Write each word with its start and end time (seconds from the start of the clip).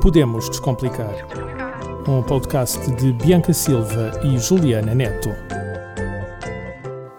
Podemos 0.00 0.48
Descomplicar. 0.48 1.14
Um 2.08 2.22
podcast 2.22 2.78
de 2.96 3.12
Bianca 3.12 3.52
Silva 3.52 4.20
e 4.24 4.38
Juliana 4.38 4.94
Neto. 4.94 5.30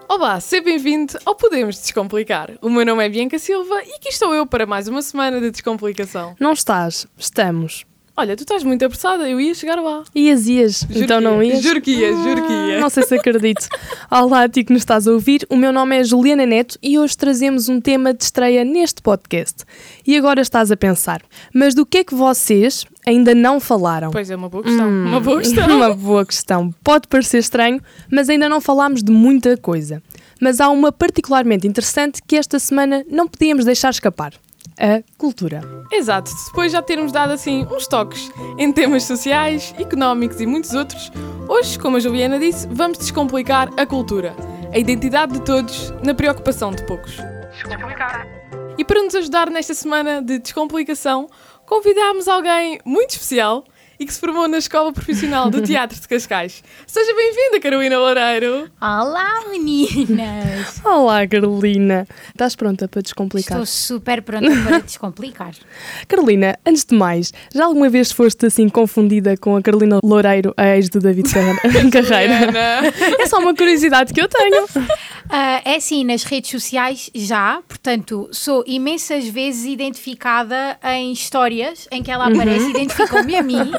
Olá, 0.09 0.39
seja 0.39 0.63
bem-vindo 0.63 1.13
ao 1.25 1.35
Podemos 1.35 1.75
Descomplicar. 1.77 2.51
O 2.61 2.69
meu 2.69 2.85
nome 2.85 3.05
é 3.05 3.09
Bianca 3.09 3.39
Silva 3.39 3.83
e 3.83 3.93
aqui 3.95 4.09
estou 4.09 4.33
eu 4.33 4.45
para 4.45 4.65
mais 4.65 4.87
uma 4.87 5.01
semana 5.01 5.39
de 5.39 5.51
descomplicação. 5.51 6.35
Não 6.39 6.53
estás, 6.53 7.07
estamos. 7.17 7.85
Olha, 8.15 8.37
tu 8.37 8.41
estás 8.41 8.63
muito 8.63 8.85
apressada, 8.85 9.27
eu 9.27 9.41
ia 9.41 9.55
chegar 9.55 9.77
lá. 9.81 10.03
Ias, 10.15 10.45
ias, 10.47 10.85
Juro 10.87 11.03
então 11.05 11.19
não 11.19 11.41
ia. 11.41 11.53
ias? 11.55 11.63
Juro 11.63 11.81
que 11.81 11.89
ia, 11.95 12.13
juro 12.13 12.45
que 12.45 12.53
ia. 12.53 12.79
Não 12.79 12.87
sei 12.87 13.01
se 13.03 13.15
acredito. 13.15 13.67
Olá 14.11 14.43
a 14.43 14.49
ti 14.49 14.63
que 14.63 14.71
nos 14.71 14.83
estás 14.83 15.07
a 15.07 15.11
ouvir, 15.11 15.47
o 15.49 15.55
meu 15.55 15.73
nome 15.73 15.97
é 15.99 16.03
Juliana 16.03 16.45
Neto 16.45 16.77
e 16.83 16.99
hoje 16.99 17.17
trazemos 17.17 17.69
um 17.69 17.81
tema 17.81 18.13
de 18.13 18.23
estreia 18.23 18.63
neste 18.63 19.01
podcast. 19.01 19.63
E 20.05 20.15
agora 20.15 20.41
estás 20.41 20.71
a 20.71 20.77
pensar, 20.77 21.23
mas 21.51 21.73
do 21.73 21.87
que 21.87 21.97
é 21.97 22.03
que 22.03 22.13
vocês 22.13 22.85
ainda 23.03 23.33
não 23.33 23.59
falaram? 23.59 24.11
Pois 24.11 24.29
é, 24.29 24.35
uma 24.35 24.47
boa 24.47 24.61
questão. 24.63 24.87
Hum, 24.87 25.07
Uma 25.07 25.19
boa 25.19 25.39
questão. 25.41 25.75
Uma 25.75 25.93
boa 25.95 26.25
questão. 26.25 26.75
Pode 26.83 27.07
parecer 27.07 27.39
estranho, 27.39 27.81
mas 28.11 28.29
ainda 28.29 28.47
não 28.47 28.61
falámos 28.61 29.01
de 29.01 29.11
muita 29.11 29.57
coisa. 29.57 30.03
Mas 30.39 30.61
há 30.61 30.69
uma 30.69 30.91
particularmente 30.91 31.65
interessante 31.67 32.21
que 32.27 32.35
esta 32.35 32.59
semana 32.59 33.03
não 33.09 33.27
podíamos 33.27 33.65
deixar 33.65 33.89
escapar. 33.89 34.33
A 34.79 35.03
cultura. 35.17 35.61
Exato, 35.91 36.31
depois 36.47 36.71
já 36.71 36.81
termos 36.81 37.11
dado 37.11 37.31
assim 37.31 37.65
uns 37.71 37.87
toques 37.87 38.31
em 38.57 38.71
temas 38.71 39.03
sociais, 39.03 39.73
económicos 39.77 40.41
e 40.41 40.45
muitos 40.45 40.73
outros, 40.73 41.11
hoje, 41.47 41.77
como 41.77 41.97
a 41.97 41.99
Juliana 41.99 42.39
disse, 42.39 42.67
vamos 42.71 42.97
descomplicar 42.97 43.69
a 43.77 43.85
cultura, 43.85 44.35
a 44.73 44.77
identidade 44.77 45.33
de 45.33 45.41
todos 45.41 45.91
na 46.03 46.13
preocupação 46.13 46.71
de 46.71 46.85
poucos. 46.85 47.17
E 48.77 48.83
para 48.83 49.03
nos 49.03 49.13
ajudar 49.13 49.49
nesta 49.49 49.73
semana 49.73 50.21
de 50.21 50.39
descomplicação, 50.39 51.29
convidámos 51.65 52.27
alguém 52.27 52.79
muito 52.83 53.11
especial 53.11 53.63
e 54.03 54.05
que 54.05 54.13
se 54.13 54.19
formou 54.19 54.49
na 54.49 54.57
Escola 54.57 54.91
Profissional 54.91 55.49
de 55.49 55.61
Teatro 55.61 55.97
de 55.97 56.05
Cascais. 56.05 56.61
Seja 56.85 57.15
bem-vinda, 57.15 57.57
Carolina 57.61 57.97
Loureiro! 57.97 58.69
Olá, 58.81 59.45
meninas! 59.49 60.81
Olá, 60.83 61.25
Carolina. 61.25 62.05
Estás 62.27 62.53
pronta 62.53 62.85
para 62.85 63.01
descomplicar? 63.01 63.57
Estou 63.61 63.65
super 63.65 64.21
pronta 64.21 64.49
para 64.61 64.79
descomplicar. 64.79 65.53
Carolina, 66.05 66.59
antes 66.65 66.83
de 66.83 66.93
mais, 66.93 67.31
já 67.55 67.63
alguma 67.63 67.87
vez 67.87 68.11
foste 68.11 68.45
assim 68.45 68.67
confundida 68.67 69.37
com 69.37 69.55
a 69.55 69.61
Carolina 69.61 69.99
Loureiro, 70.03 70.53
a 70.57 70.75
ex 70.75 70.89
do 70.89 70.99
David 70.99 71.29
Carreira? 71.89 72.51
É 73.17 73.25
só 73.25 73.37
uma 73.39 73.55
curiosidade 73.55 74.13
que 74.13 74.19
eu 74.19 74.27
tenho. 74.27 74.65
Ah, 75.29 75.61
é 75.63 75.77
assim, 75.77 76.03
nas 76.03 76.23
redes 76.23 76.51
sociais 76.51 77.09
já, 77.15 77.61
portanto, 77.67 78.27
sou 78.33 78.63
imensas 78.67 79.27
vezes 79.27 79.65
identificada 79.65 80.77
em 80.83 81.13
histórias 81.13 81.87
em 81.89 82.03
que 82.03 82.11
ela 82.11 82.27
aparece, 82.27 82.69
identificam-me 82.69 83.35
a 83.37 83.41
mim. 83.41 83.71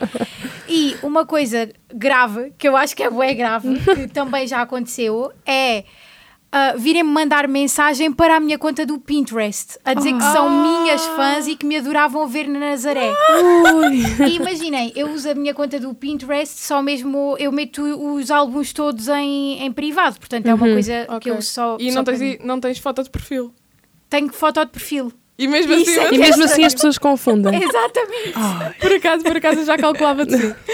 E 0.76 0.96
uma 1.02 1.24
coisa 1.24 1.70
grave, 1.94 2.52
que 2.58 2.66
eu 2.68 2.76
acho 2.76 2.96
que 2.96 3.02
é 3.02 3.08
bué 3.10 3.32
grave, 3.34 3.78
que 3.94 4.08
também 4.08 4.46
já 4.46 4.60
aconteceu, 4.62 5.30
é. 5.46 5.84
ah, 6.50 6.74
virem-me 6.76 7.10
mandar 7.10 7.46
mensagem 7.48 8.12
para 8.12 8.36
a 8.36 8.40
minha 8.40 8.58
conta 8.58 8.84
do 8.84 8.98
Pinterest 8.98 9.78
a 9.84 9.94
dizer 9.94 10.12
que 10.14 10.22
são 10.22 10.48
minhas 10.50 11.04
fãs 11.06 11.46
e 11.46 11.54
que 11.56 11.64
me 11.66 11.76
adoravam 11.76 12.26
ver 12.26 12.48
na 12.48 12.58
Nazaré. 12.58 13.10
E 14.28 14.36
imaginem, 14.36 14.92
eu 14.96 15.10
uso 15.10 15.30
a 15.30 15.34
minha 15.34 15.54
conta 15.54 15.78
do 15.78 15.94
Pinterest 15.94 16.58
só 16.60 16.82
mesmo, 16.82 17.36
eu 17.38 17.52
meto 17.52 17.82
os 17.82 18.30
álbuns 18.30 18.72
todos 18.72 19.08
em, 19.08 19.64
em 19.64 19.72
privado, 19.72 20.18
portanto 20.18 20.46
é 20.46 20.54
uma 20.54 20.66
coisa 20.66 21.06
que 21.06 21.14
Ok. 21.14 21.32
eu 21.32 21.42
só. 21.42 21.76
E 21.80 21.90
só 21.90 21.96
não 21.96 22.04
tens, 22.04 22.38
não 22.44 22.60
tens 22.60 22.78
foto 22.78 23.02
de 23.02 23.10
perfil. 23.10 23.52
Tenho 24.10 24.32
foto 24.32 24.64
de 24.64 24.70
perfil. 24.70 25.12
E 25.36 25.48
mesmo 25.48 25.72
Isso 25.74 25.90
assim, 25.90 26.00
é 26.00 26.14
E 26.14 26.18
mesmo 26.18 26.44
assim 26.44 26.64
as 26.64 26.74
pessoas 26.74 26.96
confundem. 26.98 27.60
Exatamente. 27.62 28.32
por 28.80 28.92
acaso, 28.92 29.24
por 29.24 29.36
acaso 29.36 29.60
eu 29.60 29.64
já 29.64 29.76
calculava 29.76 30.24
de 30.26 30.36
si. 30.38 30.54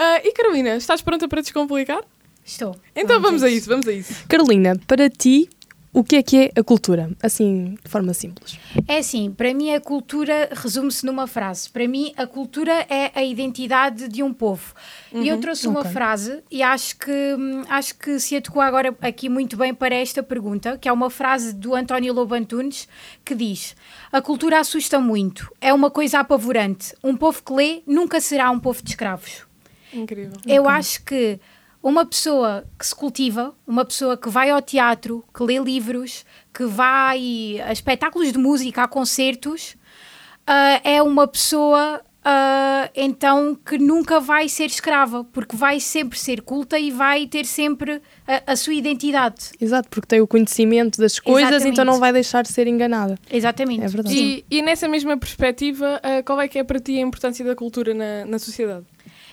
Ah, 0.00 0.20
e 0.22 0.30
Carolina, 0.32 0.76
estás 0.76 1.02
pronta 1.02 1.26
para 1.26 1.40
descomplicar? 1.40 2.04
Estou. 2.44 2.76
Então 2.94 3.20
vamos 3.20 3.42
a 3.42 3.50
isso, 3.50 3.68
vamos 3.68 3.88
a 3.88 3.92
isso. 3.92 4.14
Carolina, 4.28 4.78
para 4.86 5.10
ti, 5.10 5.50
o 5.92 6.04
que 6.04 6.16
é 6.16 6.22
que 6.22 6.36
é 6.36 6.60
a 6.60 6.62
cultura? 6.62 7.10
Assim, 7.22 7.76
de 7.82 7.90
forma 7.90 8.12
simples. 8.12 8.58
É 8.86 8.98
assim, 8.98 9.30
para 9.30 9.54
mim 9.54 9.72
a 9.72 9.80
cultura 9.80 10.50
resume-se 10.52 11.04
numa 11.06 11.26
frase. 11.26 11.70
Para 11.70 11.88
mim 11.88 12.12
a 12.16 12.26
cultura 12.26 12.86
é 12.88 13.10
a 13.14 13.22
identidade 13.24 14.08
de 14.08 14.22
um 14.22 14.32
povo. 14.32 14.74
E 15.12 15.26
eu 15.26 15.40
trouxe 15.40 15.66
uma 15.66 15.84
frase 15.84 16.42
e 16.50 16.62
acho 16.62 16.98
que, 16.98 17.10
hum, 17.10 17.62
acho 17.68 17.98
que 17.98 18.20
se 18.20 18.36
adequa 18.36 18.64
agora 18.64 18.94
aqui 19.00 19.28
muito 19.28 19.56
bem 19.56 19.74
para 19.74 19.94
esta 19.94 20.22
pergunta, 20.22 20.76
que 20.76 20.88
é 20.88 20.92
uma 20.92 21.08
frase 21.08 21.54
do 21.54 21.74
António 21.74 22.12
Lobo 22.12 22.34
Antunes, 22.34 22.86
que 23.24 23.34
diz 23.34 23.74
A 24.12 24.20
cultura 24.20 24.60
assusta 24.60 25.00
muito, 25.00 25.50
é 25.60 25.72
uma 25.72 25.90
coisa 25.90 26.20
apavorante. 26.20 26.94
Um 27.02 27.16
povo 27.16 27.42
que 27.42 27.52
lê 27.52 27.82
nunca 27.86 28.20
será 28.20 28.50
um 28.50 28.58
povo 28.58 28.82
de 28.82 28.90
escravos. 28.90 29.46
Incrível. 29.92 30.32
Eu 30.46 30.68
acho 30.68 31.02
que 31.02 31.40
uma 31.88 32.04
pessoa 32.04 32.64
que 32.78 32.86
se 32.86 32.94
cultiva, 32.94 33.54
uma 33.66 33.84
pessoa 33.84 34.16
que 34.16 34.28
vai 34.28 34.50
ao 34.50 34.60
teatro, 34.60 35.24
que 35.34 35.42
lê 35.42 35.58
livros, 35.58 36.24
que 36.52 36.64
vai 36.64 37.60
a 37.64 37.72
espetáculos 37.72 38.32
de 38.32 38.38
música, 38.38 38.82
a 38.82 38.88
concertos, 38.88 39.76
ah, 40.46 40.80
é 40.84 41.02
uma 41.02 41.26
pessoa 41.26 42.02
ah, 42.24 42.90
então 42.94 43.54
que 43.54 43.78
nunca 43.78 44.20
vai 44.20 44.48
ser 44.48 44.66
escrava, 44.66 45.24
porque 45.24 45.56
vai 45.56 45.80
sempre 45.80 46.18
ser 46.18 46.42
culta 46.42 46.78
e 46.78 46.90
vai 46.90 47.26
ter 47.26 47.46
sempre 47.46 48.02
a, 48.26 48.52
a 48.52 48.56
sua 48.56 48.74
identidade. 48.74 49.50
Exato, 49.58 49.88
porque 49.88 50.06
tem 50.06 50.20
o 50.20 50.26
conhecimento 50.26 50.98
das 51.00 51.18
coisas, 51.18 51.48
Exatamente. 51.48 51.72
então 51.72 51.84
não 51.84 51.98
vai 51.98 52.12
deixar 52.12 52.42
de 52.42 52.52
ser 52.52 52.66
enganada. 52.66 53.16
Exatamente. 53.30 53.84
É 53.84 53.88
verdade. 53.88 54.14
E, 54.14 54.44
e 54.50 54.60
nessa 54.60 54.86
mesma 54.88 55.16
perspectiva, 55.16 56.00
ah, 56.02 56.22
qual 56.22 56.40
é 56.40 56.48
que 56.48 56.58
é 56.58 56.64
para 56.64 56.78
ti 56.78 56.98
a 56.98 57.00
importância 57.00 57.42
da 57.44 57.56
cultura 57.56 57.94
na, 57.94 58.26
na 58.26 58.38
sociedade? 58.38 58.84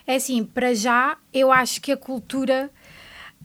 É 0.08 0.16
assim, 0.16 0.44
para 0.44 0.74
já, 0.76 1.18
eu 1.34 1.52
acho 1.52 1.82
que 1.82 1.92
a 1.92 1.98
cultura. 1.98 2.70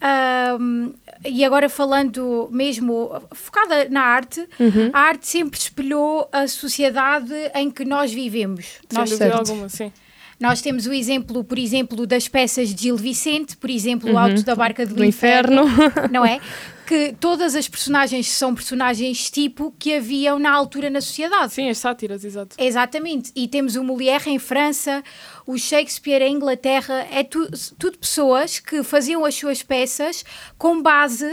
ahm, 0.00 0.92
e 1.24 1.44
agora 1.44 1.68
falando 1.68 2.48
mesmo 2.50 3.10
focada 3.34 3.86
na 3.90 4.00
arte, 4.02 4.46
Uhum. 4.58 4.90
a 4.92 5.00
arte 5.00 5.28
sempre 5.28 5.58
espelhou 5.58 6.26
a 6.32 6.46
sociedade 6.48 7.32
em 7.54 7.70
que 7.70 7.84
nós 7.84 8.10
vivemos. 8.12 8.64
Sem 8.88 8.98
Nós, 8.98 9.10
dúvida 9.10 9.30
certo. 9.30 9.50
alguma, 9.50 9.68
sim. 9.68 9.92
nós 10.38 10.62
temos 10.62 10.86
o 10.86 10.92
exemplo, 10.94 11.44
por 11.44 11.58
exemplo, 11.58 12.06
das 12.06 12.26
peças 12.28 12.74
de 12.74 12.84
Gil 12.84 12.96
Vicente, 12.96 13.56
por 13.58 13.68
exemplo, 13.68 14.10
o 14.12 14.16
Alto 14.18 14.42
da 14.42 14.54
Barca 14.54 14.86
do, 14.86 14.94
Do 14.94 15.04
inferno. 15.04 15.64
não 16.10 16.24
é? 16.24 16.40
Que 16.90 17.14
todas 17.20 17.54
as 17.54 17.68
personagens 17.68 18.26
são 18.26 18.52
personagens 18.52 19.30
tipo 19.30 19.72
que 19.78 19.94
haviam 19.94 20.40
na 20.40 20.50
altura 20.50 20.90
na 20.90 21.00
sociedade. 21.00 21.52
Sim, 21.52 21.68
as 21.70 21.78
sátiras, 21.78 22.24
exato. 22.24 22.56
Exatamente, 22.58 23.30
e 23.36 23.46
temos 23.46 23.76
o 23.76 23.84
Molière 23.84 24.28
em 24.28 24.40
França, 24.40 25.00
o 25.46 25.56
Shakespeare 25.56 26.20
em 26.22 26.34
Inglaterra, 26.34 27.06
é 27.12 27.22
tu- 27.22 27.48
tudo 27.78 27.96
pessoas 27.96 28.58
que 28.58 28.82
faziam 28.82 29.24
as 29.24 29.36
suas 29.36 29.62
peças 29.62 30.24
com 30.58 30.82
base 30.82 31.26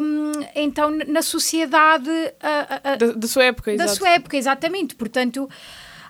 hum, 0.00 0.32
então 0.54 0.90
na 1.06 1.20
sociedade 1.20 2.10
ah, 2.40 2.80
ah, 2.82 2.96
Da, 2.96 3.12
da 3.12 3.28
sua 3.28 3.44
época, 3.44 3.76
da 3.76 3.84
exato. 3.84 3.98
sua 3.98 4.08
época, 4.08 4.36
exatamente. 4.38 4.94
Portanto, 4.94 5.48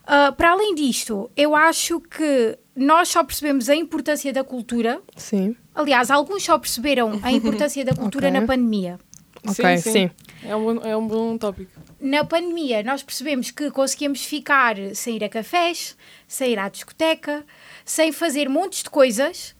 ah, 0.06 0.30
para 0.30 0.52
além 0.52 0.76
disto, 0.76 1.28
eu 1.36 1.56
acho 1.56 2.00
que 2.00 2.56
nós 2.76 3.08
só 3.08 3.24
percebemos 3.24 3.68
a 3.68 3.74
importância 3.74 4.32
da 4.32 4.44
cultura. 4.44 5.00
Sim. 5.16 5.56
Aliás, 5.78 6.10
alguns 6.10 6.42
só 6.42 6.58
perceberam 6.58 7.20
a 7.22 7.30
importância 7.30 7.84
da 7.84 7.94
cultura 7.96 8.28
Ok. 8.28 8.40
na 8.40 8.46
pandemia. 8.46 8.98
Ok, 9.46 9.76
sim. 9.78 10.10
É 10.42 10.56
um, 10.56 10.64
bom, 10.64 10.84
é 10.84 10.96
um 10.96 11.06
bom 11.06 11.38
tópico. 11.38 11.70
Na 12.00 12.24
pandemia, 12.24 12.82
nós 12.82 13.02
percebemos 13.04 13.52
que 13.52 13.70
conseguíamos 13.70 14.24
ficar 14.24 14.74
sem 14.94 15.14
ir 15.16 15.24
a 15.24 15.28
cafés, 15.28 15.96
sem 16.26 16.50
ir 16.50 16.58
à 16.58 16.68
discoteca, 16.68 17.44
sem 17.84 18.10
fazer 18.10 18.48
montes 18.48 18.82
de 18.82 18.90
coisas, 18.90 19.54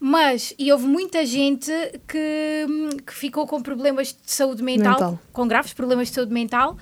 mas, 0.00 0.54
e 0.58 0.72
houve 0.72 0.86
muita 0.86 1.26
gente 1.26 1.70
que, 2.08 2.66
que 3.06 3.12
ficou 3.14 3.46
com 3.46 3.60
problemas 3.60 4.08
de 4.08 4.30
saúde 4.30 4.62
mental, 4.62 4.92
Mental. 4.94 5.18
com 5.32 5.46
graves 5.46 5.74
problemas 5.74 6.08
de 6.08 6.14
saúde 6.14 6.32
mental, 6.32 6.78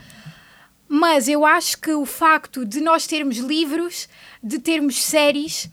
mas 0.88 1.26
eu 1.26 1.44
acho 1.44 1.80
que 1.80 1.92
o 1.92 2.06
facto 2.06 2.64
de 2.64 2.80
nós 2.80 3.06
termos 3.08 3.38
livros, 3.38 4.08
de 4.40 4.60
termos 4.60 5.02
séries, 5.02 5.68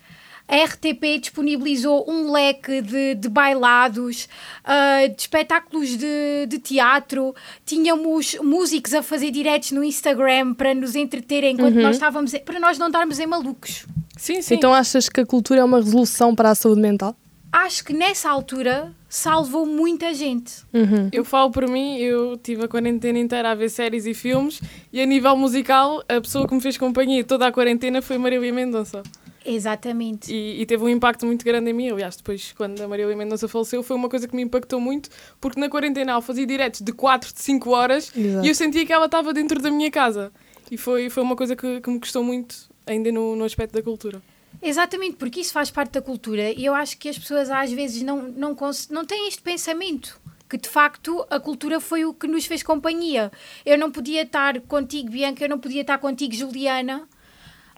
a 0.47 0.63
RTP 0.65 1.19
disponibilizou 1.21 2.05
um 2.07 2.31
leque 2.31 2.81
de, 2.81 3.15
de 3.15 3.29
bailados, 3.29 4.27
ah, 4.63 5.07
de 5.07 5.21
espetáculos 5.21 5.97
de, 5.97 6.45
de 6.47 6.59
teatro, 6.59 7.33
tínhamos 7.65 8.35
músicos 8.41 8.93
a 8.93 9.01
fazer 9.01 9.31
diretos 9.31 9.71
no 9.71 9.83
Instagram 9.83 10.53
para 10.53 10.75
nos 10.75 10.95
entreterem 10.95 11.53
enquanto 11.53 11.75
nós 11.75 11.95
estávamos, 11.95 12.33
para 12.45 12.59
nós 12.59 12.77
não 12.77 12.91
darmos 12.91 13.19
em 13.19 13.25
malucos. 13.25 13.85
Sim, 14.17 14.41
sim. 14.41 14.55
Então 14.55 14.73
achas 14.73 15.09
que 15.09 15.21
a 15.21 15.25
cultura 15.25 15.61
é 15.61 15.63
uma 15.63 15.77
resolução 15.77 16.35
para 16.35 16.51
a 16.51 16.55
saúde 16.55 16.81
mental? 16.81 17.15
Acho 17.51 17.85
que 17.85 17.93
nessa 17.93 18.29
altura 18.29 18.91
salvou 19.07 19.65
muita 19.65 20.11
gente. 20.13 20.63
Uhum. 20.73 21.09
Eu 21.11 21.23
falo 21.23 21.51
por 21.51 21.67
mim, 21.69 21.97
eu 21.97 22.35
tive 22.35 22.63
a 22.63 22.67
quarentena 22.67 23.19
inteira 23.19 23.51
a 23.51 23.55
ver 23.55 23.69
séries 23.69 24.07
e 24.07 24.13
filmes 24.13 24.59
e 24.91 24.99
a 24.99 25.05
nível 25.05 25.37
musical, 25.37 26.03
a 26.09 26.19
pessoa 26.19 26.47
que 26.47 26.55
me 26.55 26.59
fez 26.59 26.77
companhia 26.77 27.23
toda 27.23 27.45
a 27.45 27.51
quarentena 27.51 28.01
foi 28.01 28.17
Marília 28.17 28.51
Mendonça. 28.51 29.03
Exatamente. 29.45 30.33
E, 30.33 30.61
e 30.61 30.65
teve 30.65 30.83
um 30.83 30.89
impacto 30.89 31.25
muito 31.25 31.43
grande 31.43 31.69
em 31.69 31.73
mim. 31.73 31.89
Aliás, 31.89 32.15
depois, 32.15 32.53
quando 32.53 32.81
a 32.81 32.87
Marília 32.87 33.15
Mendonça 33.15 33.47
faleceu, 33.47 33.83
foi 33.83 33.95
uma 33.95 34.09
coisa 34.09 34.27
que 34.27 34.35
me 34.35 34.41
impactou 34.41 34.79
muito, 34.79 35.09
porque 35.39 35.59
na 35.59 35.69
quarentena 35.69 36.11
ela 36.11 36.21
fazia 36.21 36.45
diretos 36.45 36.81
de 36.81 36.91
4, 36.91 37.33
de 37.33 37.41
5 37.41 37.69
horas 37.69 38.11
Exato. 38.15 38.45
e 38.45 38.49
eu 38.49 38.55
sentia 38.55 38.85
que 38.85 38.93
ela 38.93 39.05
estava 39.05 39.33
dentro 39.33 39.61
da 39.61 39.69
minha 39.69 39.91
casa. 39.91 40.31
E 40.71 40.77
foi, 40.77 41.09
foi 41.09 41.23
uma 41.23 41.35
coisa 41.35 41.55
que, 41.55 41.81
que 41.81 41.89
me 41.89 41.99
custou 41.99 42.23
muito 42.23 42.55
ainda 42.85 43.11
no, 43.11 43.35
no 43.35 43.43
aspecto 43.43 43.73
da 43.73 43.81
cultura. 43.81 44.21
Exatamente, 44.61 45.17
porque 45.17 45.41
isso 45.41 45.51
faz 45.51 45.69
parte 45.69 45.91
da 45.91 46.01
cultura 46.01 46.51
e 46.51 46.65
eu 46.65 46.73
acho 46.73 46.97
que 46.97 47.09
as 47.09 47.17
pessoas 47.17 47.49
às 47.49 47.71
vezes 47.71 48.01
não, 48.01 48.21
não, 48.21 48.55
não 48.89 49.05
têm 49.05 49.27
este 49.27 49.41
pensamento. 49.41 50.21
Que 50.49 50.57
de 50.57 50.69
facto 50.69 51.25
a 51.31 51.39
cultura 51.39 51.79
foi 51.79 52.05
o 52.05 52.13
que 52.13 52.27
nos 52.27 52.45
fez 52.45 52.61
companhia. 52.61 53.31
Eu 53.65 53.77
não 53.77 53.91
podia 53.91 54.21
estar 54.21 54.59
contigo, 54.61 55.09
Bianca, 55.09 55.43
eu 55.43 55.49
não 55.49 55.57
podia 55.57 55.81
estar 55.81 55.97
contigo, 55.97 56.33
Juliana, 56.33 57.07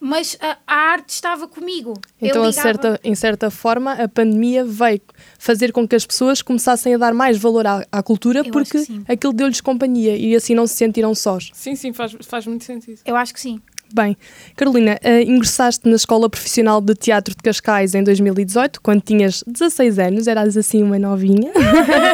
mas 0.01 0.38
a, 0.42 0.57
a, 0.68 0.75
arte 0.75 1.09
estava 1.09 1.47
comigo. 1.47 1.94
Então, 2.21 2.51
certa, 2.51 3.00
em 3.03 3.15
certa 3.15 3.50
forma, 3.50 3.94
a 3.94 4.07
pandemia 4.07 4.63
veio 4.65 5.01
fazer 5.38 5.71
com 5.71 5.88
que 5.88 5.95
as 5.95 6.06
pessoas 6.06 6.42
começassem 6.42 6.95
a 6.95 6.97
dar 6.97 7.13
mais 7.13 7.38
valor 7.38 7.65
à, 7.65 7.86
à 7.92 8.03
cultura 8.03 8.39
Eu 8.45 8.51
porque 8.51 8.83
aquilo 9.07 9.33
deu-lhes 9.33 9.62
companhia 9.62 10.15
e 10.15 10.36
assim 10.36 10.53
não 10.53 10.68
se 10.68 10.75
sentiram 10.75 11.13
sós. 11.15 11.50
Sim, 11.53 11.75
sim, 11.75 11.94
faz, 11.94 12.15
faz 12.21 12.45
muito 12.45 12.63
sentido. 12.63 13.00
Eu 13.06 13.15
acho 13.15 13.33
que 13.33 13.39
sim. 13.39 13.62
Bem, 13.94 14.18
Carolina, 14.56 15.00
uh, 15.03 15.30
ingressaste 15.30 15.88
na 15.88 15.95
Escola 15.95 16.30
Profissional 16.30 16.81
de 16.81 16.95
Teatro 16.95 17.36
de 17.36 17.41
Cascais 17.41 17.94
em 17.94 18.03
2018, 18.03 18.81
quando 18.81 19.01
tinhas 19.01 19.44
16 19.45 20.00
anos, 20.00 20.27
eras 20.27 20.57
assim 20.57 20.83
uma 20.83 20.98
novinha. 20.98 21.51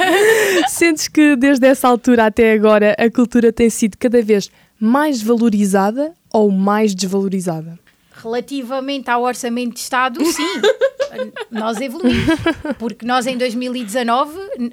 Sentes 0.68 1.08
que 1.08 1.36
desde 1.36 1.66
essa 1.66 1.88
altura 1.88 2.26
até 2.26 2.54
agora 2.54 2.96
a 3.00 3.10
cultura 3.10 3.52
tem 3.54 3.70
sido 3.70 3.98
cada 3.98 4.22
vez 4.22 4.52
mais 4.82 5.22
valorizada 5.22 6.12
ou 6.34 6.50
mais 6.50 6.96
desvalorizada? 6.96 7.78
Relativamente 8.12 9.10
ao 9.10 9.22
orçamento 9.22 9.76
de 9.76 9.80
Estado, 9.80 10.24
sim, 10.26 10.62
nós 11.52 11.80
evoluímos. 11.80 12.40
Porque 12.78 13.06
nós 13.06 13.28
em 13.28 13.38
2019, 13.38 14.32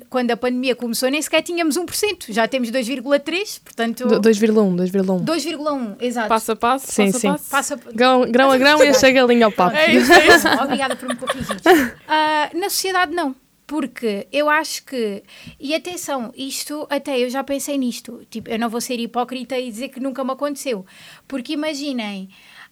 quando 0.08 0.31
a 0.31 0.37
pandemia 0.37 0.75
começou, 0.75 1.10
nem 1.10 1.20
sequer 1.20 1.43
tínhamos 1.43 1.76
1%, 1.78 2.32
já 2.32 2.49
temos 2.49 2.70
2,3%, 2.70 3.60
portanto. 3.62 4.05
2,1, 4.06 4.76
2,1. 4.76 5.25
2,1, 5.25 5.96
exato. 6.00 6.28
Passo 6.28 6.52
a 6.52 6.56
passo, 6.56 6.87
sim, 6.90 7.06
passo 7.06 7.20
sim. 7.20 7.28
a 7.28 7.32
passo. 7.32 7.50
Passo 7.50 7.75
a... 7.75 7.76
Grão, 7.93 8.31
grão 8.31 8.50
a 8.50 8.56
grão 8.56 8.82
e 8.82 8.88
a 8.88 9.11
galinha 9.11 9.46
ao 9.46 9.52
papo. 9.52 9.76
É 9.76 9.94
isso, 9.94 10.12
é 10.12 10.26
isso. 10.26 10.49
Obrigada 10.62 10.96
por 10.96 11.08
me 11.08 11.16
corrigir. 11.16 11.56
Uh, 11.56 12.58
na 12.58 12.70
sociedade, 12.70 13.14
não 13.14 13.34
porque 13.69 14.26
eu 14.32 14.49
acho 14.49 14.82
que, 14.82 15.23
e 15.61 15.75
atenção, 15.75 16.32
isto 16.35 16.87
até 16.88 17.19
eu 17.19 17.29
já 17.29 17.44
pensei 17.44 17.76
nisto, 17.76 18.26
tipo, 18.31 18.49
eu 18.49 18.59
não 18.59 18.70
vou 18.70 18.81
ser 18.81 18.99
hipócrita 18.99 19.59
e 19.59 19.70
dizer 19.70 19.91
que 19.91 20.00
nunca 20.00 20.25
me 20.25 20.32
aconteceu, 20.32 20.87
porque 21.29 21.53
imaginem, 21.53 22.31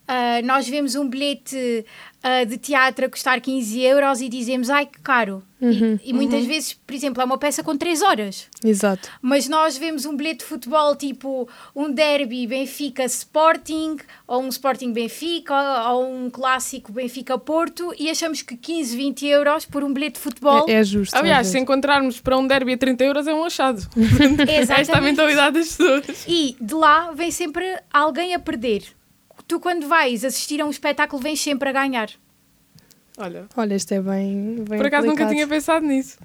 uh, 0.09 0.45
nós 0.47 0.67
vemos 0.67 0.95
um 0.95 1.07
bilhete 1.07 1.85
uh, 2.27 2.47
de 2.47 2.59
teatro 2.59 3.07
a 3.07 3.09
custar 3.09 3.41
15 3.41 3.81
euros 3.81 4.21
e 4.21 4.29
dizemos, 4.29 4.69
ai 4.69 4.87
que 4.87 5.01
caro, 5.01 5.43
Uhum, 5.61 5.99
e, 6.05 6.11
e, 6.11 6.13
muitas 6.13 6.43
uhum. 6.43 6.49
vezes, 6.49 6.75
por 6.75 6.95
exemplo, 6.95 7.23
é 7.23 7.25
uma 7.25 7.39
peça 7.39 7.63
com 7.63 7.77
3 7.77 8.03
horas. 8.03 8.47
Exato. 8.63 9.09
Mas 9.23 9.49
nós 9.49 9.79
vemos 9.79 10.05
um 10.05 10.15
bilhete 10.15 10.41
de 10.41 10.45
futebol 10.45 10.95
tipo 10.95 11.49
um 11.75 11.91
derby 11.91 12.47
Benfica 12.47 13.05
Sporting, 13.05 13.97
ou 14.27 14.43
um 14.43 14.49
Sporting 14.49 14.93
Benfica, 14.93 15.55
ou, 15.55 15.95
ou 15.95 16.15
um 16.15 16.31
clássico 16.31 16.93
Benfica 16.93 17.39
Porto, 17.39 17.95
e 17.99 18.11
achamos 18.11 18.43
que 18.43 18.57
15, 18.57 18.97
20 18.97 19.27
euros 19.27 19.65
por 19.65 19.83
um 19.83 19.93
bilhete 19.93 20.15
de 20.15 20.21
futebol. 20.21 20.67
É, 20.69 20.75
é 20.75 20.85
justo. 20.85 21.17
Aliás, 21.17 21.49
é 21.49 21.53
se 21.53 21.59
encontrarmos 21.59 22.21
para 22.21 22.37
um 22.37 22.47
derby 22.47 22.75
a 22.75 22.79
30 22.79 23.05
euros 23.05 23.27
é 23.27 23.35
um 23.35 23.45
achado. 23.45 23.81
Esta 24.47 24.93
é 24.93 24.99
a 24.99 25.01
mentalidade 25.01 25.59
das 25.59 25.69
pessoas. 25.69 26.27
E 26.29 26.55
de 26.61 26.75
lá 26.75 27.13
vem 27.13 27.31
sempre 27.31 27.79
alguém 27.91 28.35
a 28.35 28.39
perder. 28.39 28.96
Tu, 29.47 29.61
quando 29.61 29.87
vais 29.87 30.25
assistir 30.25 30.61
a 30.61 30.67
um 30.67 30.71
espetáculo, 30.71 31.23
vens 31.23 31.41
sempre 31.41 31.69
a 31.69 31.73
ganhar. 31.73 32.11
Olha. 33.19 33.47
Olha, 33.57 33.75
isto 33.75 33.93
é 33.93 34.01
bem. 34.01 34.57
bem 34.57 34.79
Por 34.79 34.87
acaso 34.87 35.07
aplicado. 35.07 35.07
nunca 35.07 35.27
tinha 35.29 35.47
pensado 35.47 35.87
nisso. 35.87 36.19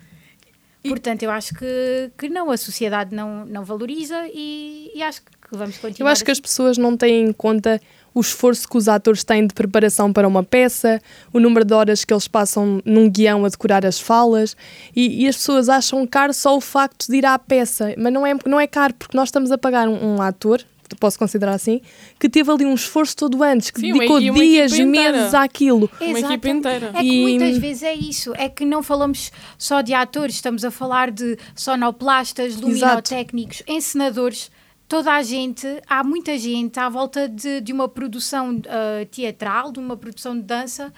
E... 0.83 0.89
Portanto, 0.89 1.23
eu 1.23 1.31
acho 1.31 1.53
que, 1.53 2.11
que 2.17 2.27
não, 2.27 2.49
a 2.49 2.57
sociedade 2.57 3.15
não, 3.15 3.45
não 3.45 3.63
valoriza 3.63 4.27
e, 4.33 4.91
e 4.95 5.03
acho 5.03 5.21
que 5.21 5.31
vamos 5.51 5.77
continuar. 5.77 6.09
Eu 6.09 6.11
acho 6.11 6.25
que 6.25 6.31
as 6.31 6.39
pessoas 6.39 6.77
não 6.77 6.97
têm 6.97 7.25
em 7.25 7.33
conta 7.33 7.79
o 8.13 8.19
esforço 8.19 8.67
que 8.67 8.77
os 8.77 8.87
atores 8.87 9.23
têm 9.23 9.47
de 9.47 9.53
preparação 9.53 10.11
para 10.11 10.27
uma 10.27 10.43
peça, 10.43 11.01
o 11.31 11.39
número 11.39 11.63
de 11.63 11.73
horas 11.73 12.03
que 12.03 12.13
eles 12.13 12.27
passam 12.27 12.81
num 12.83 13.09
guião 13.09 13.45
a 13.45 13.49
decorar 13.49 13.85
as 13.85 13.99
falas, 13.99 14.55
e, 14.95 15.23
e 15.23 15.27
as 15.27 15.37
pessoas 15.37 15.69
acham 15.69 16.05
caro 16.05 16.33
só 16.33 16.57
o 16.57 16.61
facto 16.61 17.07
de 17.07 17.17
ir 17.17 17.25
à 17.25 17.37
peça, 17.39 17.93
mas 17.97 18.11
não 18.11 18.27
é, 18.27 18.33
não 18.45 18.59
é 18.59 18.67
caro, 18.67 18.93
porque 18.95 19.15
nós 19.15 19.29
estamos 19.29 19.51
a 19.51 19.57
pagar 19.57 19.87
um, 19.87 20.15
um 20.15 20.21
ator, 20.21 20.61
posso 20.95 21.17
considerar 21.17 21.53
assim, 21.53 21.81
que 22.19 22.29
teve 22.29 22.51
ali 22.51 22.65
um 22.65 22.73
esforço 22.73 23.15
todo 23.15 23.41
antes, 23.43 23.71
que 23.71 23.79
Sim, 23.79 23.93
dedicou 23.93 24.19
uma, 24.19 24.33
dias, 24.33 24.77
meses 24.79 25.33
àquilo. 25.33 25.89
Uma 25.99 26.19
equipe 26.19 26.49
inteira. 26.49 26.91
É 26.93 26.99
que 27.01 27.07
e... 27.07 27.21
muitas 27.21 27.57
vezes 27.57 27.83
é 27.83 27.93
isso, 27.93 28.33
é 28.35 28.49
que 28.49 28.65
não 28.65 28.81
falamos 28.83 29.31
só 29.57 29.81
de 29.81 29.93
atores, 29.93 30.35
estamos 30.35 30.63
a 30.65 30.71
falar 30.71 31.11
de 31.11 31.37
sonoplastas, 31.55 32.55
luminotécnicos, 32.55 33.57
Exato. 33.57 33.71
encenadores 33.71 34.51
toda 34.91 35.13
a 35.13 35.23
gente, 35.23 35.65
há 35.87 36.03
muita 36.03 36.37
gente 36.37 36.77
à 36.77 36.89
volta 36.89 37.29
de, 37.29 37.61
de 37.61 37.71
uma 37.71 37.87
produção 37.87 38.57
uh, 38.57 39.05
teatral, 39.09 39.71
de 39.71 39.79
uma 39.79 39.95
produção 39.95 40.35
de 40.35 40.41
dança, 40.41 40.91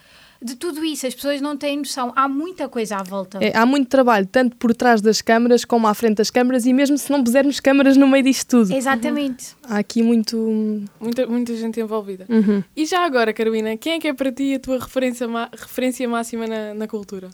de 0.44 0.56
tudo 0.56 0.84
isso. 0.84 1.08
As 1.08 1.16
pessoas 1.16 1.42
não 1.42 1.56
têm 1.56 1.78
noção. 1.78 2.12
Há 2.16 2.28
muita 2.28 2.68
coisa 2.68 2.98
à 2.98 3.04
volta. 3.04 3.40
É, 3.42 3.56
há 3.56 3.66
muito 3.66 3.88
trabalho, 3.88 4.28
tanto 4.28 4.56
por 4.58 4.76
trás 4.76 5.02
das 5.02 5.22
câmaras 5.22 5.64
como 5.64 5.88
à 5.88 5.94
frente 5.94 6.18
das 6.18 6.30
câmaras, 6.30 6.66
e 6.66 6.74
mesmo 6.74 6.98
se 6.98 7.12
não 7.12 7.24
pusermos 7.24 7.60
câmaras 7.60 7.96
no 7.98 8.08
meio 8.08 8.24
disto 8.24 8.50
tudo. 8.50 8.74
Exatamente. 8.74 9.56
Uhum. 9.64 9.76
Há 9.76 9.80
aqui 9.80 10.04
muito. 10.04 10.86
Muita, 11.00 11.26
muita 11.28 11.56
gente 11.56 11.80
envolvida. 11.80 12.26
Uhum. 12.30 12.64
E 12.76 12.86
já 12.86 13.06
agora, 13.06 13.34
Carolina, 13.34 13.78
quem 13.78 13.94
é 13.94 14.00
que 14.00 14.08
é 14.08 14.14
para 14.14 14.32
ti 14.32 14.56
a 14.56 14.60
tua 14.60 14.80
referência, 14.80 15.28
referência 15.52 16.08
máxima 16.08 16.48
na, 16.48 16.74
na 16.74 16.88
cultura? 16.88 17.30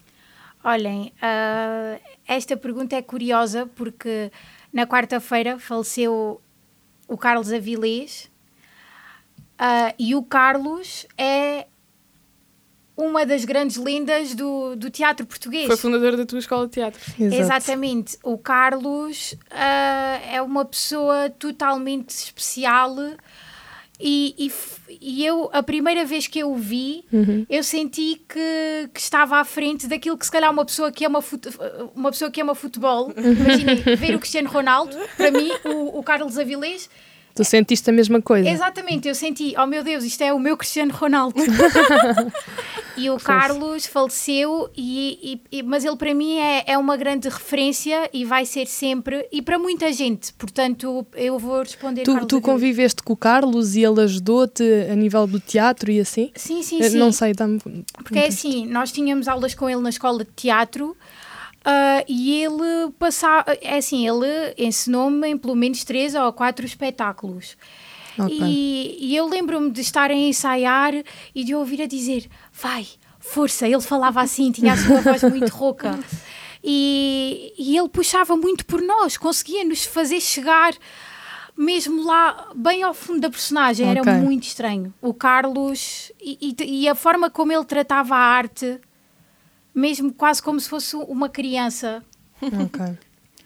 Olhem, 0.63 1.13
uh, 1.17 1.99
esta 2.27 2.57
pergunta 2.57 2.95
é 2.95 3.01
curiosa 3.01 3.65
porque 3.75 4.31
na 4.73 4.85
quarta-feira 4.85 5.57
faleceu 5.57 6.41
o 7.07 7.17
Carlos 7.17 7.51
Avilés. 7.51 8.29
Uh, 9.59 9.93
e 9.99 10.15
o 10.15 10.23
Carlos 10.23 11.05
é 11.17 11.67
uma 12.99 13.25
das 13.25 13.45
grandes 13.45 13.77
lendas 13.77 14.35
do, 14.35 14.75
do 14.75 14.89
teatro 14.89 15.25
português. 15.25 15.67
Foi 15.67 15.77
fundador 15.77 16.17
da 16.17 16.25
tua 16.25 16.39
escola 16.39 16.65
de 16.65 16.73
teatro. 16.73 16.99
Exato. 17.17 17.41
Exatamente. 17.41 18.17
O 18.21 18.37
Carlos 18.37 19.33
uh, 19.33 20.33
é 20.33 20.41
uma 20.41 20.65
pessoa 20.65 21.29
totalmente 21.29 22.09
especial. 22.09 22.95
E, 24.01 24.35
e, 24.37 24.51
e, 25.01 25.25
eu, 25.25 25.49
a 25.51 25.63
primeira 25.63 26.05
vez 26.05 26.27
que 26.27 26.39
eu 26.39 26.51
o 26.51 26.55
vi, 26.55 27.05
uhum. 27.11 27.45
eu 27.49 27.63
senti 27.63 28.21
que, 28.27 28.89
que, 28.93 28.99
estava 28.99 29.37
à 29.37 29.45
frente 29.45 29.87
daquilo 29.87 30.17
que 30.17 30.25
se 30.25 30.31
calhar 30.31 30.49
uma 30.51 30.63
pessoa 30.63 30.89
que 30.89 31.05
ama, 31.05 31.21
fute, 31.21 31.49
uma 31.93 32.09
pessoa 32.09 32.31
que 32.31 32.41
ama 32.41 32.55
futebol, 32.55 33.13
imaginem, 33.17 33.75
ver 33.97 34.15
o 34.15 34.19
Cristiano 34.19 34.49
Ronaldo, 34.49 34.95
para 35.17 35.31
mim, 35.31 35.49
o, 35.65 35.99
o 35.99 36.03
Carlos 36.03 36.37
Avilés, 36.37 36.89
Tu 37.39 37.45
sentiste 37.45 37.89
a 37.89 37.93
mesma 37.93 38.21
coisa? 38.21 38.49
Exatamente, 38.49 39.07
eu 39.07 39.15
senti, 39.15 39.55
oh 39.57 39.65
meu 39.65 39.81
Deus, 39.81 40.03
isto 40.03 40.21
é 40.21 40.33
o 40.33 40.37
meu 40.37 40.57
Cristiano 40.57 40.91
Ronaldo. 40.91 41.41
e 42.97 43.09
o 43.09 43.15
Carlos 43.15 43.85
faleceu, 43.85 44.69
e, 44.75 45.39
e, 45.49 45.63
mas 45.63 45.85
ele 45.85 45.95
para 45.95 46.13
mim 46.13 46.37
é, 46.37 46.65
é 46.67 46.77
uma 46.77 46.97
grande 46.97 47.29
referência 47.29 48.09
e 48.11 48.25
vai 48.25 48.45
ser 48.45 48.67
sempre, 48.67 49.25
e 49.31 49.41
para 49.41 49.57
muita 49.57 49.89
gente, 49.93 50.33
portanto 50.33 51.07
eu 51.15 51.39
vou 51.39 51.59
responder. 51.59 52.03
Tu, 52.03 52.25
tu 52.25 52.41
conviveste 52.41 53.01
com 53.01 53.13
o 53.13 53.15
Carlos 53.15 53.73
e 53.77 53.85
ele 53.85 54.01
ajudou-te 54.01 54.63
a 54.91 54.95
nível 54.97 55.25
do 55.25 55.39
teatro 55.39 55.89
e 55.89 56.01
assim? 56.01 56.31
Sim, 56.35 56.61
sim, 56.61 56.83
sim. 56.83 56.97
Não 56.97 57.13
sei, 57.13 57.31
dá-me. 57.31 57.61
Porque 58.03 58.19
é 58.19 58.27
assim, 58.27 58.65
nós 58.65 58.91
tínhamos 58.91 59.29
aulas 59.29 59.55
com 59.55 59.69
ele 59.69 59.79
na 59.79 59.91
escola 59.91 60.25
de 60.25 60.31
teatro. 60.35 60.93
Uh, 61.59 62.03
e 62.07 62.41
ele 62.41 62.91
passava, 62.97 63.57
é 63.61 63.77
assim, 63.77 64.07
ele 64.07 64.53
ensinou-me 64.57 65.27
em 65.27 65.37
pelo 65.37 65.55
menos 65.55 65.83
três 65.83 66.15
ou 66.15 66.31
quatro 66.31 66.65
espetáculos. 66.65 67.57
Okay. 68.17 68.39
E, 68.41 68.97
e, 68.99 69.15
eu 69.15 69.27
lembro-me 69.27 69.69
de 69.69 69.81
estar 69.81 70.09
a 70.09 70.13
ensaiar 70.13 70.93
e 71.33 71.43
de 71.43 71.55
ouvir 71.55 71.81
a 71.81 71.85
dizer: 71.85 72.27
vai, 72.51 72.87
força. 73.19 73.67
Ele 73.67 73.81
falava 73.81 74.21
assim, 74.21 74.51
tinha 74.51 74.73
a 74.73 74.77
sua 74.77 74.99
voz 75.01 75.23
muito 75.23 75.49
rouca. 75.49 75.99
E, 76.63 77.53
e 77.57 77.77
ele 77.77 77.87
puxava 77.87 78.35
muito 78.35 78.65
por 78.65 78.81
nós, 78.81 79.15
conseguia 79.15 79.63
nos 79.63 79.85
fazer 79.85 80.19
chegar 80.19 80.73
mesmo 81.55 82.05
lá, 82.05 82.51
bem 82.55 82.83
ao 82.83 82.93
fundo 82.93 83.19
da 83.19 83.29
personagem. 83.29 83.89
Okay. 83.89 84.01
Era 84.01 84.21
muito 84.21 84.43
estranho. 84.43 84.93
O 85.01 85.13
Carlos 85.13 86.11
e, 86.21 86.55
e, 86.57 86.83
e 86.83 86.87
a 86.87 86.95
forma 86.95 87.29
como 87.29 87.51
ele 87.51 87.65
tratava 87.65 88.15
a 88.15 88.19
arte 88.19 88.79
mesmo 89.73 90.13
quase 90.13 90.41
como 90.41 90.59
se 90.59 90.69
fosse 90.69 90.95
uma 90.95 91.29
criança. 91.29 92.03
Ok. 92.41 92.97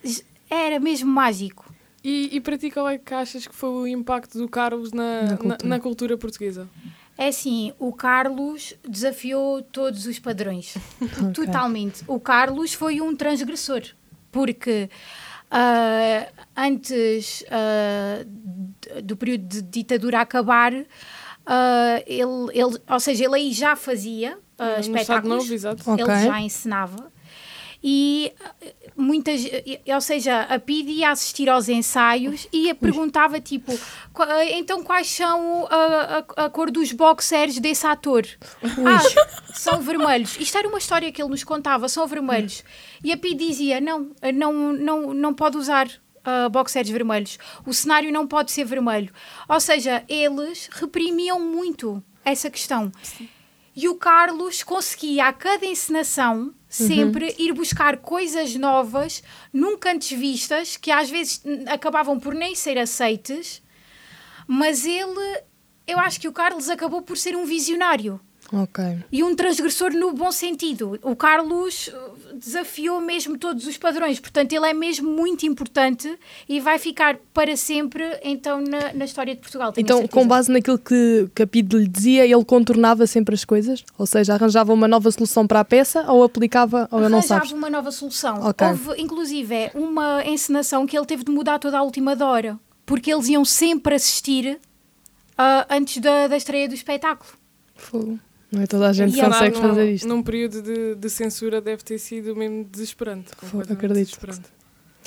Era 0.49 0.79
mesmo 0.79 1.11
mágico. 1.11 1.73
E, 2.03 2.35
e 2.35 2.41
para 2.41 2.57
ti, 2.57 2.69
qual 2.69 2.89
é 2.89 2.97
que 2.97 3.13
achas 3.13 3.47
que 3.47 3.55
foi 3.55 3.69
o 3.69 3.87
impacto 3.87 4.37
do 4.37 4.47
Carlos 4.47 4.91
na, 4.91 5.23
na, 5.23 5.37
cultura. 5.37 5.57
Na, 5.63 5.69
na 5.69 5.79
cultura 5.79 6.17
portuguesa? 6.17 6.69
É 7.17 7.27
assim, 7.27 7.73
o 7.79 7.93
Carlos 7.93 8.73
desafiou 8.87 9.61
todos 9.61 10.05
os 10.05 10.19
padrões. 10.19 10.75
Okay. 11.01 11.45
Totalmente. 11.45 12.03
O 12.07 12.19
Carlos 12.19 12.73
foi 12.73 12.99
um 12.99 13.15
transgressor. 13.15 13.83
Porque 14.31 14.89
uh, 15.51 16.33
antes 16.57 17.43
uh, 17.43 19.01
do 19.01 19.15
período 19.15 19.47
de 19.47 19.61
ditadura 19.61 20.21
acabar, 20.21 20.73
uh, 20.73 20.85
ele, 22.05 22.49
ele, 22.51 22.81
ou 22.89 22.99
seja, 22.99 23.25
ele 23.25 23.35
aí 23.35 23.53
já 23.53 23.75
fazia 23.75 24.37
uh, 24.59 24.79
espetáculos. 24.79 25.43
Novo, 25.43 25.53
exato. 25.53 25.83
Ele 25.91 26.03
okay. 26.03 26.25
já 26.25 26.39
ensinava. 26.41 27.11
e 27.85 28.31
eh, 28.61 28.73
muitas, 28.95 29.41
ou 29.93 29.99
seja, 30.01 30.41
a 30.43 30.57
PID 30.57 30.89
ia 30.89 31.11
assistir 31.11 31.49
aos 31.49 31.67
ensaios 31.67 32.47
e 32.53 32.73
perguntava 32.75 33.41
tipo, 33.41 33.77
"Qua- 34.13 34.45
então 34.45 34.81
quais 34.83 35.07
são 35.11 35.67
a, 35.69 36.23
a, 36.37 36.45
a 36.45 36.49
cor 36.49 36.71
dos 36.71 36.93
boxers 36.93 37.59
desse 37.59 37.85
ator? 37.85 38.25
Ah, 38.63 39.53
são 39.53 39.81
vermelhos. 39.81 40.37
Isto 40.39 40.57
era 40.57 40.67
uma 40.67 40.77
história 40.77 41.11
que 41.11 41.21
ele 41.21 41.29
nos 41.31 41.43
contava, 41.43 41.89
são 41.89 42.07
vermelhos. 42.07 42.63
E 43.03 43.11
a 43.11 43.17
PID 43.17 43.37
dizia, 43.47 43.81
não, 43.81 44.11
não, 44.33 44.53
não, 44.73 45.13
não 45.13 45.33
pode 45.33 45.57
usar 45.57 45.89
ah, 46.23 46.47
boxers 46.47 46.89
vermelhos. 46.89 47.37
O 47.65 47.73
cenário 47.73 48.13
não 48.13 48.25
pode 48.25 48.49
ser 48.53 48.63
vermelho. 48.63 49.11
Ou 49.49 49.59
seja, 49.59 50.05
eles 50.07 50.69
reprimiam 50.71 51.37
muito 51.37 52.01
essa 52.23 52.49
questão. 52.49 52.89
E 53.75 53.89
o 53.89 53.95
Carlos 53.95 54.61
conseguia, 54.61 55.27
a 55.27 55.33
cada 55.33 55.65
encenação, 55.65 56.53
sempre 56.69 57.35
ir 57.39 57.53
buscar 57.53 57.97
coisas 57.97 58.55
novas, 58.55 59.23
nunca 59.51 59.91
antes 59.91 60.17
vistas, 60.17 60.77
que 60.77 60.91
às 60.91 61.09
vezes 61.09 61.41
acabavam 61.67 62.19
por 62.19 62.35
nem 62.35 62.53
ser 62.53 62.77
aceites, 62.77 63.63
mas 64.47 64.85
ele, 64.85 65.41
eu 65.87 65.99
acho 65.99 66.19
que 66.19 66.27
o 66.27 66.33
Carlos 66.33 66.69
acabou 66.69 67.01
por 67.01 67.17
ser 67.17 67.35
um 67.35 67.45
visionário 67.45 68.19
Ok. 68.53 68.83
e 69.11 69.23
um 69.23 69.35
transgressor 69.35 69.91
no 69.93 70.13
bom 70.13 70.31
sentido. 70.31 70.99
O 71.01 71.15
Carlos 71.15 71.87
uh, 71.87 72.35
desafiou 72.35 73.01
mesmo 73.01 73.37
todos 73.37 73.65
os 73.65 73.77
padrões, 73.77 74.19
portanto, 74.19 74.53
ele 74.53 74.67
é 74.67 74.73
mesmo 74.73 75.09
muito 75.09 75.45
importante 75.45 76.19
e 76.47 76.59
vai 76.59 76.77
ficar 76.77 77.17
para 77.33 77.57
sempre, 77.57 78.03
então, 78.23 78.61
na, 78.61 78.93
na 78.93 79.05
história 79.05 79.33
de 79.33 79.41
Portugal. 79.41 79.73
Então, 79.75 79.97
certeza. 79.97 80.19
com 80.19 80.27
base 80.27 80.51
naquilo 80.51 80.77
que, 80.77 81.27
PID 81.49 81.73
lhe 81.73 81.87
dizia, 81.87 82.25
ele 82.25 82.45
contornava 82.45 83.07
sempre 83.07 83.33
as 83.33 83.43
coisas? 83.43 83.83
Ou 83.97 84.05
seja, 84.05 84.35
arranjava 84.35 84.71
uma 84.71 84.87
nova 84.87 85.09
solução 85.09 85.47
para 85.47 85.59
a 85.61 85.65
peça 85.65 86.11
ou 86.11 86.23
aplicava, 86.23 86.87
ou 86.91 86.99
não 86.99 87.07
arranjava 87.07 87.41
sabes? 87.41 87.51
uma 87.51 87.69
nova 87.69 87.91
solução. 87.91 88.39
Ok. 88.43 88.67
Houve, 88.67 89.01
inclusive, 89.01 89.71
uma 89.73 90.23
encenação 90.25 90.85
que 90.85 90.95
ele 90.95 91.05
teve 91.07 91.23
de 91.23 91.31
mudar 91.31 91.57
toda 91.57 91.79
a 91.79 91.81
última 91.81 92.15
hora, 92.23 92.59
porque 92.85 93.11
eles 93.11 93.27
iam 93.27 93.43
sempre 93.43 93.95
assistir 93.95 94.59
ah, 95.37 95.65
antes 95.69 95.97
da, 95.97 96.27
da 96.27 96.37
estreia 96.37 96.67
do 96.67 96.75
espetáculo. 96.75 97.31
Fogo. 97.75 98.19
Não 98.53 98.61
é 98.61 98.67
toda 98.67 98.87
a 98.89 98.93
gente 98.93 99.15
que 99.15 99.21
consegue 99.21 99.55
num- 99.55 99.61
fazer 99.69 99.91
isto. 99.91 100.07
Num 100.07 100.21
período 100.21 100.61
de, 100.61 100.95
de 100.95 101.09
censura 101.09 101.59
deve 101.59 101.83
ter 101.83 101.97
sido 101.97 102.35
mesmo 102.35 102.63
desesperante. 102.65 103.31
acredito. 103.69 104.05
desesperante. 104.05 104.43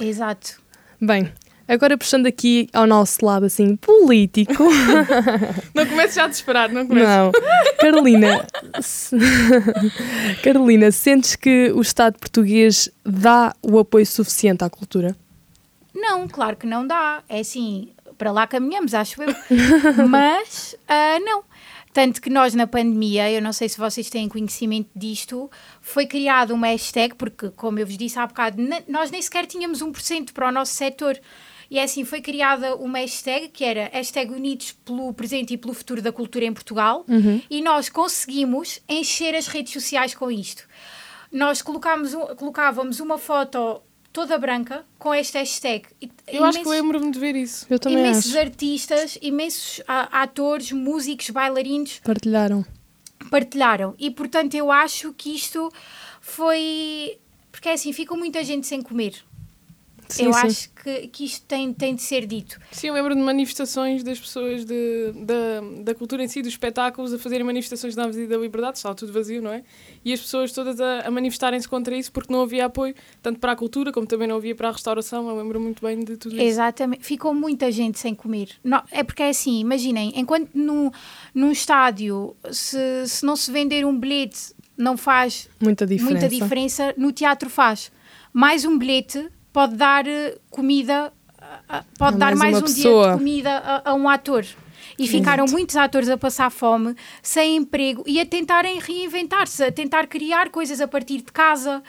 Exato. 0.01 0.61
Bem, 1.01 1.31
agora 1.69 1.97
puxando 1.97 2.27
aqui 2.27 2.69
ao 2.73 2.87
nosso 2.89 3.25
lado, 3.25 3.47
assim, 3.47 3.77
político. 3.77 4.65
Não 5.75 5.87
comece 5.87 6.17
já 6.17 6.25
a 6.25 6.29
desesperar, 6.29 6.73
não 6.73 6.87
comece. 6.89 7.07
Não. 7.07 7.31
Carolina, 7.79 8.47
se- 8.83 9.17
Carolina, 10.43 10.91
sentes 10.91 11.37
que 11.37 11.71
o 11.73 11.81
Estado 11.81 12.19
português 12.19 12.89
dá 13.05 13.55
o 13.63 13.79
apoio 13.79 14.07
suficiente 14.07 14.65
à 14.65 14.71
cultura? 14.71 15.17
Não, 15.95 16.27
claro 16.29 16.57
que 16.57 16.67
não 16.67 16.87
dá. 16.87 17.23
É 17.29 17.41
assim, 17.41 17.91
para 18.19 18.31
lá 18.33 18.47
caminhamos, 18.47 18.93
acho 18.95 19.23
eu. 19.23 19.29
Mas, 20.09 20.75
ah, 20.89 21.19
não. 21.21 21.43
Tanto 21.97 22.21
que 22.21 22.29
nós 22.29 22.55
na 22.55 22.67
pandemia, 22.67 23.33
eu 23.33 23.41
não 23.41 23.55
sei 23.55 23.71
se 23.71 23.79
vocês 23.79 24.11
têm 24.11 24.29
conhecimento 24.29 24.91
disto, 24.95 25.51
foi 25.81 26.05
criada 26.05 26.53
uma 26.53 26.67
hashtag, 26.67 27.15
porque, 27.15 27.49
como 27.49 27.79
eu 27.79 27.87
vos 27.87 27.97
disse 27.97 28.19
há 28.19 28.27
bocado, 28.27 28.63
nós 28.87 29.11
nem 29.11 29.23
sequer 29.23 29.47
tínhamos 29.47 29.83
1% 29.83 30.35
para 30.35 30.47
o 30.47 30.53
nosso 30.53 30.75
setor. 30.75 31.19
E 31.71 31.79
é 31.79 31.85
assim, 31.85 32.05
foi 32.05 32.21
criada 32.21 32.77
uma 32.77 32.99
hashtag 32.99 33.49
que 33.49 33.65
era 33.65 33.89
hashtag 33.95 34.31
Unidos 34.31 34.73
pelo 34.85 35.15
Presente 35.15 35.55
e 35.55 35.57
pelo 35.57 35.73
Futuro 35.73 36.03
da 36.03 36.13
Cultura 36.13 36.45
em 36.45 36.53
Portugal 36.53 37.07
e 37.49 37.63
nós 37.63 37.89
conseguimos 37.89 38.79
encher 38.87 39.35
as 39.35 39.47
redes 39.47 39.73
sociais 39.73 40.15
com 40.15 40.31
isto. 40.31 40.65
Nós 41.33 41.63
colocámos 41.63 42.13
colocávamos 42.37 43.01
uma 43.01 43.17
foto 43.17 43.81
toda 44.17 44.39
branca 44.39 44.83
com 44.99 45.13
esta 45.13 45.39
hashtag. 45.41 45.85
E 46.01 46.11
Eu 46.27 46.43
acho 46.45 46.59
que 46.59 46.65
imensos- 46.65 46.73
lembro-me 46.83 47.11
de 47.11 47.19
ver 47.19 47.37
isso. 47.37 47.67
Eu 47.69 47.79
também 47.79 47.99
imensos 47.99 48.31
acho. 48.35 48.39
artistas, 48.39 49.19
imensos 49.21 49.83
ah, 49.87 50.23
atores, 50.23 50.73
músicos, 50.73 51.29
bailarinos 51.29 52.01
Partilharam. 52.03 52.65
partilharam. 53.31 53.95
E 53.99 54.11
portanto 54.11 54.55
eu 54.55 54.73
acho 54.73 55.13
que 55.13 55.35
isto 55.35 55.71
foi. 56.21 57.19
Porque 57.53 57.69
é 57.69 57.73
assim, 57.75 57.93
ficou 57.93 58.17
muita 58.17 58.43
gente 58.43 58.67
sem 58.67 58.81
comer. 58.81 59.15
Sim, 60.09 60.27
eu 60.27 60.33
sim. 60.33 60.39
acho 60.47 60.71
que, 60.71 61.09
que 61.09 61.25
isto 61.25 61.45
tem, 61.47 61.73
tem 61.73 61.95
de 61.95 62.03
ser 62.03 62.27
dito. 62.27 62.59
Sim, 62.71 62.89
eu 62.89 62.95
lembro 62.95 63.15
de 63.15 63.21
manifestações 63.21 64.03
das 64.03 64.19
pessoas 64.21 64.65
de, 64.65 65.13
da, 65.15 65.83
da 65.83 65.95
cultura 65.95 66.23
em 66.23 66.29
si, 66.29 66.41
dos 66.43 66.53
espetáculos, 66.53 67.13
a 67.13 67.19
fazerem 67.19 67.45
manifestações 67.45 67.97
na 67.97 68.05
Avenida 68.05 68.37
da 68.37 68.43
Liberdade, 68.43 68.77
estava 68.77 68.95
tudo 68.95 69.13
vazio, 69.13 69.43
não 69.43 69.51
é? 69.53 69.63
E 70.05 70.13
as 70.13 70.21
pessoas 70.21 70.53
todas 70.53 70.81
a, 70.81 71.01
a 71.01 71.11
manifestarem-se 71.11 71.69
contra 71.69 71.97
isso 71.97 72.13
porque 72.13 72.33
não 72.33 72.43
havia 72.43 72.67
apoio, 72.67 72.95
tanto 73.23 73.41
para 73.41 73.53
a 73.53 73.57
cultura 73.57 73.93
como 73.93 74.07
também 74.07 74.29
não 74.29 74.37
havia 74.37 74.55
para 74.55 74.69
a 74.69 74.73
restauração. 74.73 75.29
Eu 75.29 75.37
lembro 75.37 75.61
muito 75.61 75.83
bem 75.83 75.99
de 75.99 76.17
tudo 76.17 76.37
isso. 76.37 76.45
Exatamente. 76.45 77.05
Ficou 77.05 77.35
muita 77.35 77.71
gente 77.73 77.99
sem 77.99 78.15
comer. 78.15 78.51
Não, 78.63 78.83
é 78.91 79.03
porque 79.03 79.23
é 79.23 79.29
assim, 79.31 79.61
imaginem, 79.61 80.13
enquanto 80.17 80.51
num, 80.55 80.91
num 81.35 81.51
estádio, 81.51 82.37
se, 82.53 83.07
se 83.07 83.25
não 83.25 83.35
se 83.37 83.51
vender 83.51 83.85
um 83.85 83.99
bilhete, 83.99 84.55
não 84.77 84.97
faz 84.97 85.49
Muita 85.61 85.87
diferença. 85.87 86.13
muita 86.13 86.29
diferença, 86.29 86.95
no 86.97 87.11
teatro 87.11 87.49
faz. 87.49 87.91
Mais 88.33 88.65
um 88.65 88.77
bilhete 88.79 89.29
pode 89.57 89.75
dar 89.75 90.07
eh, 90.07 90.37
comida, 90.51 91.11
pode 91.99 92.17
A 92.17 92.19
dar 92.19 92.37
mais 92.37 92.59
um 92.59 92.61
pessoa. 92.61 93.05
dia 93.05 93.13
de 93.13 93.19
comida 93.19 93.51
a, 93.57 93.91
a 93.91 93.95
um 93.95 94.07
ator. 94.07 94.45
E 94.99 95.09
ficaram 95.09 95.47
muitos 95.47 95.77
atores 95.77 96.11
a 96.11 96.19
passar 96.19 96.51
fome, 96.51 96.95
sem 97.23 97.57
emprego 97.57 98.05
e 98.07 98.21
a 98.21 98.27
tentarem 98.27 98.79
reinventar-se, 98.79 99.65
a 99.65 99.73
tentar 99.73 100.07
criar 100.09 100.51
coisas 100.51 100.79
a 100.79 100.87
partir 100.87 101.19
de 101.23 101.33
casa. 101.33 101.83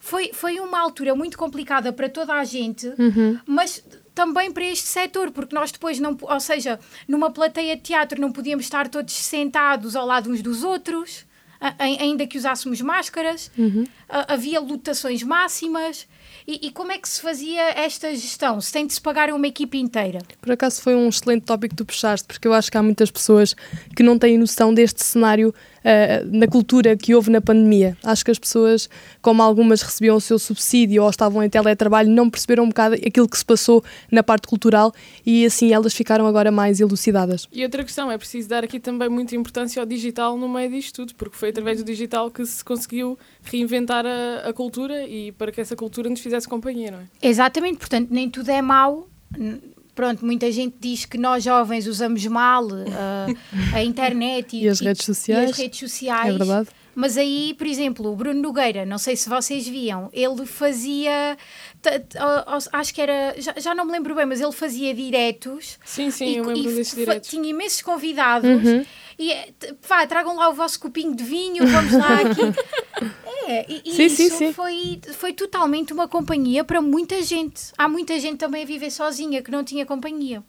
Foi, 0.00 0.30
foi 0.32 0.60
uma 0.60 0.78
altura 0.78 1.12
muito 1.16 1.36
complicada 1.36 1.92
para 1.92 2.08
toda 2.08 2.34
a 2.34 2.44
gente, 2.44 2.86
Uhum. 2.96 3.36
mas 3.44 3.82
também 4.14 4.52
para 4.52 4.64
este 4.64 4.86
setor, 4.86 5.32
porque 5.32 5.52
nós 5.56 5.72
depois 5.72 5.98
não, 5.98 6.16
ou 6.20 6.40
seja, 6.40 6.78
numa 7.08 7.30
plateia 7.32 7.74
de 7.74 7.82
teatro 7.82 8.20
não 8.20 8.30
podíamos 8.30 8.64
estar 8.64 8.86
todos 8.88 9.12
sentados 9.12 9.96
ao 9.96 10.06
lado 10.06 10.30
uns 10.30 10.40
dos 10.40 10.62
outros, 10.62 11.24
ainda 11.78 12.26
que 12.26 12.38
usássemos 12.38 12.80
máscaras, 12.80 13.50
Uhum. 13.58 13.84
Havia 14.08 14.60
lotações 14.60 15.22
máximas. 15.22 16.06
E, 16.46 16.68
e 16.68 16.70
como 16.70 16.90
é 16.92 16.98
que 16.98 17.06
se 17.08 17.20
fazia 17.20 17.60
esta 17.78 18.10
gestão? 18.14 18.58
Se 18.58 18.72
tem 18.72 18.86
de 18.86 18.94
se 18.94 19.00
pagar 19.00 19.30
uma 19.30 19.46
equipe 19.46 19.76
inteira? 19.78 20.18
Por 20.40 20.52
acaso 20.52 20.80
foi 20.80 20.94
um 20.94 21.08
excelente 21.08 21.44
tópico 21.44 21.74
que 21.74 21.76
tu 21.76 21.84
puxaste, 21.84 22.26
porque 22.26 22.48
eu 22.48 22.54
acho 22.54 22.70
que 22.70 22.78
há 22.78 22.82
muitas 22.82 23.10
pessoas 23.10 23.54
que 23.94 24.02
não 24.02 24.18
têm 24.18 24.38
noção 24.38 24.72
deste 24.72 25.04
cenário 25.04 25.54
ah, 25.84 26.22
na 26.30 26.46
cultura 26.46 26.96
que 26.96 27.14
houve 27.14 27.30
na 27.30 27.40
pandemia. 27.40 27.96
Acho 28.02 28.24
que 28.24 28.30
as 28.30 28.38
pessoas, 28.38 28.88
como 29.22 29.42
algumas 29.42 29.82
recebiam 29.82 30.16
o 30.16 30.20
seu 30.20 30.38
subsídio 30.38 31.02
ou 31.02 31.10
estavam 31.10 31.42
em 31.42 31.48
teletrabalho, 31.48 32.10
não 32.10 32.28
perceberam 32.28 32.64
um 32.64 32.68
bocado 32.68 32.94
aquilo 32.94 33.28
que 33.28 33.38
se 33.38 33.44
passou 33.44 33.84
na 34.10 34.22
parte 34.22 34.46
cultural 34.46 34.92
e 35.24 35.44
assim 35.44 35.72
elas 35.72 35.94
ficaram 35.94 36.26
agora 36.26 36.50
mais 36.50 36.80
elucidadas. 36.80 37.48
E 37.52 37.62
outra 37.62 37.84
questão, 37.84 38.10
é 38.10 38.18
preciso 38.18 38.48
dar 38.48 38.64
aqui 38.64 38.80
também 38.80 39.08
muita 39.08 39.36
importância 39.36 39.80
ao 39.80 39.86
digital 39.86 40.36
no 40.36 40.48
meio 40.48 40.70
disto 40.70 40.96
tudo, 40.96 41.14
porque 41.14 41.36
foi 41.36 41.50
através 41.50 41.78
do 41.78 41.84
digital 41.84 42.30
que 42.30 42.44
se 42.44 42.64
conseguiu 42.64 43.18
reinventar 43.42 44.04
a, 44.04 44.48
a 44.48 44.52
cultura 44.52 45.06
e 45.06 45.32
para 45.32 45.52
que 45.52 45.60
essa 45.60 45.76
cultura 45.76 46.08
nos 46.10 46.20
fizesse 46.20 46.48
companhia, 46.48 46.90
não 46.90 46.98
é? 46.98 47.04
Exatamente, 47.22 47.78
portanto, 47.78 48.08
nem 48.10 48.28
tudo 48.28 48.50
é 48.50 48.60
mau. 48.60 49.08
Pronto, 49.98 50.24
muita 50.24 50.52
gente 50.52 50.76
diz 50.78 51.04
que 51.04 51.18
nós 51.18 51.42
jovens 51.42 51.88
usamos 51.88 52.24
mal 52.26 52.68
ah, 52.96 53.26
a 53.74 53.82
internet 53.82 54.56
e, 54.56 54.62
E 54.62 54.68
as 54.68 54.78
redes 54.78 55.04
sociais. 55.04 55.48
e 55.48 55.50
as 55.50 55.58
redes 55.58 55.80
sociais. 55.80 56.34
É 56.36 56.38
verdade? 56.38 56.68
Mas 56.98 57.16
aí, 57.16 57.54
por 57.56 57.64
exemplo, 57.64 58.10
o 58.10 58.16
Bruno 58.16 58.42
Nogueira, 58.42 58.84
não 58.84 58.98
sei 58.98 59.14
se 59.14 59.28
vocês 59.28 59.68
viam, 59.68 60.10
ele 60.12 60.44
fazia. 60.44 61.38
Acho 62.72 62.92
que 62.92 63.00
era. 63.00 63.36
Já, 63.38 63.54
já 63.56 63.72
não 63.72 63.84
me 63.84 63.92
lembro 63.92 64.16
bem, 64.16 64.26
mas 64.26 64.40
ele 64.40 64.50
fazia 64.50 64.92
diretos. 64.92 65.78
Sim, 65.84 66.10
sim, 66.10 66.24
e, 66.24 66.36
eu 66.38 66.44
lembro 66.44 66.74
desses 66.74 66.96
diretos. 66.96 67.30
Tinha 67.30 67.48
imensos 67.48 67.82
convidados. 67.82 68.50
Uhum. 68.50 68.84
E 69.16 69.32
t- 69.60 69.76
vá, 69.88 70.04
tragam 70.08 70.34
lá 70.34 70.48
o 70.48 70.54
vosso 70.54 70.80
copinho 70.80 71.14
de 71.14 71.22
vinho, 71.22 71.64
vamos 71.68 71.92
lá 71.92 72.18
aqui. 72.22 72.40
É, 73.46 73.64
e, 73.66 73.82
e 73.86 73.92
Sim, 73.92 74.04
isso 74.04 74.16
sim, 74.16 74.28
sim. 74.30 74.52
Foi, 74.52 75.00
foi 75.14 75.32
totalmente 75.32 75.92
uma 75.92 76.06
companhia 76.06 76.64
para 76.64 76.82
muita 76.82 77.22
gente. 77.22 77.72
Há 77.78 77.88
muita 77.88 78.18
gente 78.18 78.36
também 78.36 78.64
a 78.64 78.66
viver 78.66 78.90
sozinha 78.90 79.40
que 79.40 79.50
não 79.50 79.64
tinha 79.64 79.86
companhia. 79.86 80.42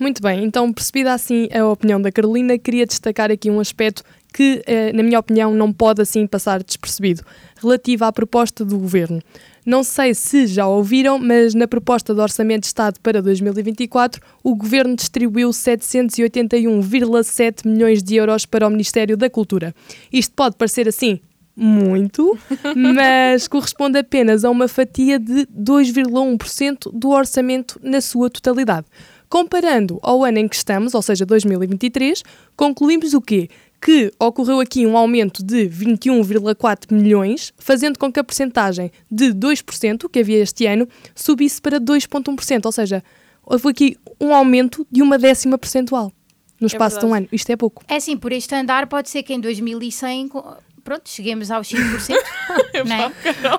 Muito 0.00 0.20
bem, 0.20 0.42
então 0.42 0.72
percebida 0.72 1.12
assim 1.12 1.48
a 1.52 1.64
opinião 1.68 2.00
da 2.02 2.10
Carolina, 2.10 2.58
queria 2.58 2.86
destacar 2.86 3.30
aqui 3.30 3.50
um 3.50 3.60
aspecto 3.60 4.02
que, 4.34 4.62
eh, 4.66 4.92
na 4.92 5.02
minha 5.04 5.20
opinião, 5.20 5.54
não 5.54 5.72
pode 5.72 6.02
assim 6.02 6.26
passar 6.26 6.62
despercebido, 6.62 7.22
relativo 7.62 8.04
à 8.04 8.12
proposta 8.12 8.62
do 8.64 8.76
Governo. 8.76 9.22
Não 9.64 9.84
sei 9.84 10.12
se 10.12 10.48
já 10.48 10.66
ouviram, 10.66 11.16
mas 11.18 11.54
na 11.54 11.68
proposta 11.68 12.12
de 12.12 12.20
Orçamento 12.20 12.62
de 12.62 12.66
Estado 12.66 12.98
para 13.00 13.22
2024, 13.22 14.20
o 14.42 14.56
Governo 14.56 14.96
distribuiu 14.96 15.50
781,7 15.50 17.66
milhões 17.66 18.02
de 18.02 18.16
euros 18.16 18.44
para 18.44 18.66
o 18.66 18.70
Ministério 18.70 19.16
da 19.16 19.30
Cultura. 19.30 19.72
Isto 20.12 20.34
pode 20.34 20.56
parecer 20.56 20.88
assim 20.88 21.20
muito, 21.56 22.36
mas 22.74 23.46
corresponde 23.46 23.98
apenas 23.98 24.44
a 24.44 24.50
uma 24.50 24.66
fatia 24.66 25.20
de 25.20 25.46
2,1% 25.46 26.90
do 26.92 27.10
orçamento 27.10 27.78
na 27.82 28.00
sua 28.00 28.28
totalidade. 28.28 28.88
Comparando 29.28 30.00
ao 30.02 30.24
ano 30.24 30.38
em 30.38 30.48
que 30.48 30.56
estamos, 30.56 30.94
ou 30.94 31.02
seja, 31.02 31.24
2023, 31.24 32.24
concluímos 32.56 33.14
o 33.14 33.20
quê? 33.20 33.48
Que 33.84 34.10
ocorreu 34.18 34.60
aqui 34.60 34.86
um 34.86 34.96
aumento 34.96 35.42
de 35.44 35.68
21,4 35.68 36.90
milhões, 36.90 37.52
fazendo 37.58 37.98
com 37.98 38.10
que 38.10 38.18
a 38.18 38.24
percentagem 38.24 38.90
de 39.10 39.26
2% 39.34 40.08
que 40.10 40.20
havia 40.20 40.38
este 40.38 40.64
ano 40.64 40.88
subisse 41.14 41.60
para 41.60 41.78
2,1%, 41.78 42.64
ou 42.64 42.72
seja, 42.72 43.04
houve 43.44 43.68
aqui 43.68 43.96
um 44.18 44.34
aumento 44.34 44.86
de 44.90 45.02
uma 45.02 45.18
décima 45.18 45.58
percentual 45.58 46.10
no 46.58 46.66
espaço 46.66 46.98
de 46.98 47.04
um 47.04 47.12
ano. 47.14 47.28
Isto 47.30 47.50
é 47.50 47.56
pouco. 47.56 47.82
É 47.86 47.96
assim, 47.96 48.16
por 48.16 48.32
este 48.32 48.54
andar 48.54 48.86
pode 48.86 49.10
ser 49.10 49.22
que 49.22 49.34
em 49.34 49.40
2100 49.40 50.28
co- 50.28 50.56
pronto, 50.84 51.08
cheguemos 51.08 51.50
aos 51.50 51.66
5%. 51.68 52.14
não 52.86 52.96
é? 52.96 53.12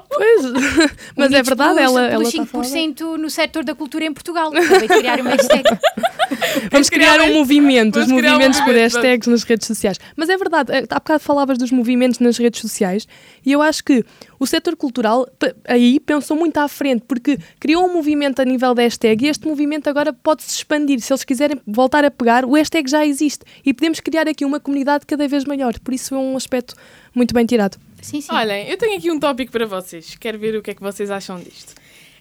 Pois, 0.07 0.43
mas 1.17 1.33
é 1.33 1.41
verdade, 1.41 1.79
ela, 1.79 2.05
ela 2.05 2.23
está 2.23 2.43
bem. 2.43 2.51
5% 2.61 3.17
no 3.17 3.29
setor 3.29 3.63
da 3.63 3.73
cultura 3.73 4.05
em 4.05 4.13
Portugal. 4.13 4.49
Acabei 4.55 4.87
de 4.87 4.87
criar 4.87 5.19
uma 5.19 5.31
hashtag. 5.31 5.63
Vamos 6.71 6.89
criar 6.89 7.19
um 7.21 7.33
movimento, 7.33 7.99
os 7.99 8.07
um 8.07 8.15
movimentos 8.15 8.59
por 8.61 8.75
hashtags 8.75 9.27
nas 9.27 9.43
redes 9.43 9.67
sociais. 9.67 9.99
Mas 10.15 10.29
é 10.29 10.37
verdade, 10.37 10.71
eh, 10.71 10.85
há 10.89 10.95
bocado 10.95 11.19
falavas 11.19 11.57
dos 11.57 11.71
movimentos 11.71 12.19
nas 12.19 12.37
redes 12.37 12.61
sociais 12.61 13.07
e 13.45 13.51
eu 13.51 13.61
acho 13.61 13.83
que 13.83 14.05
o 14.39 14.45
setor 14.45 14.75
cultural 14.75 15.27
aí 15.67 15.99
pensou 15.99 16.37
muito 16.37 16.57
à 16.57 16.67
frente, 16.67 17.03
porque 17.07 17.37
criou 17.59 17.85
um 17.85 17.93
movimento 17.93 18.41
a 18.41 18.45
nível 18.45 18.73
da 18.73 18.81
hashtag 18.81 19.25
e 19.25 19.29
este 19.29 19.47
movimento 19.47 19.89
agora 19.89 20.11
pode-se 20.13 20.49
expandir. 20.49 20.99
Se 20.99 21.11
eles 21.11 21.23
quiserem 21.23 21.59
voltar 21.65 22.03
a 22.05 22.11
pegar, 22.11 22.45
o 22.45 22.53
hashtag 22.53 22.89
já 22.89 23.05
existe 23.05 23.45
e 23.65 23.73
podemos 23.73 23.99
criar 23.99 24.27
aqui 24.27 24.45
uma 24.45 24.59
comunidade 24.59 25.05
cada 25.05 25.27
vez 25.27 25.45
maior. 25.45 25.77
Por 25.79 25.93
isso 25.93 26.15
é 26.15 26.17
um 26.17 26.35
aspecto 26.35 26.75
muito 27.13 27.33
bem 27.33 27.45
tirado. 27.45 27.77
Sim, 28.01 28.21
sim. 28.21 28.31
Olhem, 28.31 28.67
eu 28.69 28.77
tenho 28.77 28.97
aqui 28.97 29.09
um 29.09 29.19
tópico 29.19 29.51
para 29.51 29.65
vocês. 29.65 30.15
Quero 30.15 30.37
ver 30.37 30.55
o 30.55 30.61
que 30.61 30.71
é 30.71 30.75
que 30.75 30.81
vocês 30.81 31.09
acham 31.09 31.39
disto. 31.39 31.73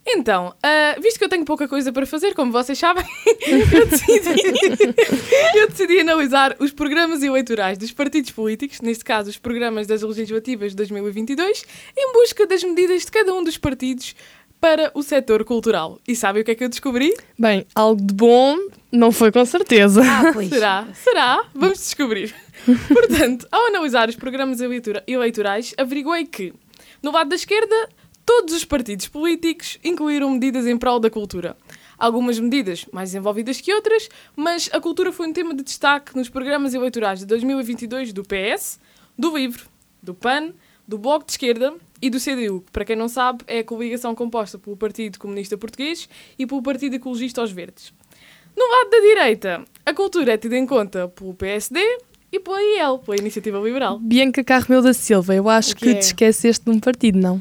Então, 0.07 0.55
ah, 0.63 0.97
visto 1.01 1.19
que 1.19 1.25
eu 1.25 1.29
tenho 1.29 1.45
pouca 1.45 1.67
coisa 1.67 1.91
para 1.93 2.05
fazer, 2.07 2.35
como 2.35 2.53
vocês 2.53 2.79
sabem, 2.79 3.05
eu 3.47 3.87
decidi, 3.87 4.31
eu 5.57 5.69
decidi 5.69 6.01
analisar 6.01 6.55
os 6.59 6.71
programas 6.73 7.23
eleitorais 7.23 7.79
dos 7.79 7.91
partidos 7.91 8.31
políticos, 8.31 8.81
neste 8.83 9.05
caso 9.05 9.31
os 9.31 9.39
programas 9.39 9.87
das 9.87 10.03
legislativas 10.03 10.73
de 10.73 10.77
2022, 10.77 11.65
em 11.97 12.13
busca 12.13 12.47
das 12.47 12.63
medidas 12.63 13.05
de 13.07 13.11
cada 13.11 13.33
um 13.35 13.43
dos 13.43 13.57
partidos 13.57 14.15
para 14.61 14.91
o 14.95 15.03
setor 15.03 15.45
cultural. 15.45 15.99
E 16.07 16.15
sabem 16.15 16.43
o 16.43 16.45
que 16.45 16.51
é 16.51 16.55
que 16.55 16.65
eu 16.65 16.69
descobri? 16.69 17.15
Bem, 17.39 17.67
algo 17.75 18.01
de 18.03 18.15
bom 18.15 18.57
não 18.93 19.11
foi 19.13 19.31
com 19.33 19.45
certeza. 19.45 20.03
Ah, 20.03 20.31
pois. 20.33 20.49
Será? 20.53 20.87
Será? 20.95 21.45
Vamos 21.55 21.79
descobrir. 21.79 22.35
Portanto, 22.89 23.47
ao 23.51 23.67
analisar 23.67 24.09
os 24.09 24.17
programas 24.17 24.61
eleitora- 24.61 25.03
eleitorais, 25.07 25.75
averiguei 25.77 26.25
que, 26.27 26.53
no 27.03 27.11
lado 27.13 27.29
da 27.29 27.37
esquerda, 27.37 27.75
todos 28.25 28.55
os 28.55 28.65
partidos 28.65 29.09
políticos 29.09 29.79
incluíram 29.85 30.31
medidas 30.31 30.67
em 30.67 30.77
prol 30.77 30.99
da 30.99 31.11
cultura. 31.11 31.57
Algumas 31.99 32.39
medidas 32.39 32.87
mais 32.93 33.11
desenvolvidas 33.11 33.61
que 33.61 33.73
outras, 33.73 34.09
mas 34.35 34.69
a 34.73 34.81
cultura 34.81 35.13
foi 35.13 35.29
um 35.29 35.33
tema 35.33 35.55
de 35.55 35.63
destaque 35.63 36.17
nos 36.17 36.29
programas 36.29 36.75
eleitorais 36.75 37.21
de 37.21 37.27
2022 37.27 38.13
do 38.13 38.23
PS, 38.23 38.81
do 39.17 39.37
LIVRE, 39.37 39.63
do 40.03 40.13
PAN, 40.15 40.53
do 40.87 40.99
Bloco 40.99 41.25
de 41.25 41.33
Esquerda 41.33 41.73
e 42.03 42.11
do 42.11 42.19
CDU, 42.21 42.61
que, 42.61 42.73
para 42.73 42.85
quem 42.85 42.97
não 42.97 43.09
sabe, 43.09 43.45
é 43.47 43.61
a 43.61 43.65
coligação 43.65 44.15
composta 44.15 44.59
pelo 44.59 44.77
Partido 44.77 45.19
Comunista 45.19 45.57
Português 45.57 46.09
e 46.39 46.47
pelo 46.47 46.63
Partido 46.63 46.97
Ecologista 46.97 47.41
aos 47.41 47.53
Verdes. 47.53 47.93
No 48.57 48.65
lado 48.69 48.91
da 48.91 49.01
direita, 49.01 49.65
a 49.87 49.95
cultura 49.95 50.35
é 50.35 50.37
tida 50.37 50.57
em 50.57 50.67
conta 50.67 51.09
pelo 51.09 51.33
PSD 51.35 51.81
e 52.31 52.39
pela 52.39 52.61
IEL, 52.61 52.99
pela 52.99 53.17
Iniciativa 53.17 53.59
Liberal. 53.59 53.99
Bianca 53.99 54.45
Carmel 54.45 54.83
da 54.83 54.93
Silva, 54.93 55.35
eu 55.35 55.49
acho 55.49 55.73
O 55.73 55.77
que 55.77 55.85
que 55.85 55.91
é? 55.91 55.95
te 55.95 56.03
esqueceste 56.03 56.65
de 56.65 56.71
um 56.71 56.79
partido, 56.81 57.19
não? 57.19 57.41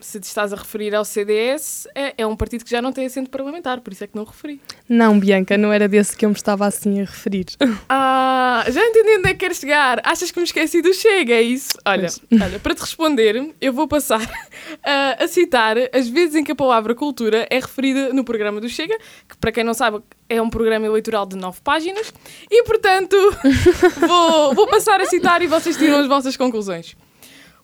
Se 0.00 0.20
te 0.20 0.24
estás 0.24 0.52
a 0.52 0.56
referir 0.56 0.94
ao 0.94 1.04
CDS, 1.04 1.86
é, 1.94 2.14
é 2.18 2.26
um 2.26 2.36
partido 2.36 2.64
que 2.64 2.70
já 2.70 2.80
não 2.80 2.92
tem 2.92 3.06
assento 3.06 3.30
parlamentar, 3.30 3.80
por 3.80 3.92
isso 3.92 4.04
é 4.04 4.06
que 4.06 4.16
não 4.16 4.24
referi. 4.24 4.60
Não, 4.88 5.18
Bianca, 5.18 5.58
não 5.58 5.72
era 5.72 5.88
desse 5.88 6.16
que 6.16 6.24
eu 6.24 6.30
me 6.30 6.36
estava 6.36 6.66
assim 6.66 7.00
a 7.00 7.04
referir. 7.04 7.46
Ah, 7.88 8.64
já 8.68 8.84
entendi 8.84 9.18
onde 9.18 9.28
é 9.28 9.32
que 9.32 9.40
queres 9.40 9.58
chegar. 9.58 10.00
Achas 10.04 10.30
que 10.30 10.38
me 10.38 10.44
esqueci 10.44 10.80
do 10.80 10.92
Chega, 10.92 11.34
é 11.34 11.42
isso? 11.42 11.74
Olha, 11.84 12.08
olha 12.42 12.58
para 12.58 12.74
te 12.74 12.80
responder, 12.80 13.54
eu 13.60 13.72
vou 13.72 13.86
passar 13.86 14.20
a 14.82 15.28
citar 15.28 15.76
as 15.92 16.08
vezes 16.08 16.34
em 16.34 16.44
que 16.44 16.52
a 16.52 16.54
palavra 16.54 16.94
cultura 16.94 17.46
é 17.50 17.56
referida 17.56 18.12
no 18.12 18.24
programa 18.24 18.60
do 18.60 18.68
Chega, 18.68 18.96
que 19.28 19.36
para 19.36 19.52
quem 19.52 19.62
não 19.62 19.74
sabe 19.74 20.00
é 20.28 20.40
um 20.40 20.50
programa 20.50 20.86
eleitoral 20.86 21.26
de 21.26 21.36
nove 21.36 21.60
páginas, 21.62 22.12
e 22.50 22.64
portanto 22.64 23.16
vou, 24.06 24.54
vou 24.54 24.66
passar 24.66 25.00
a 25.00 25.06
citar 25.06 25.42
e 25.42 25.46
vocês 25.46 25.76
tiram 25.76 25.98
as 25.98 26.06
vossas 26.06 26.36
conclusões. 26.36 26.96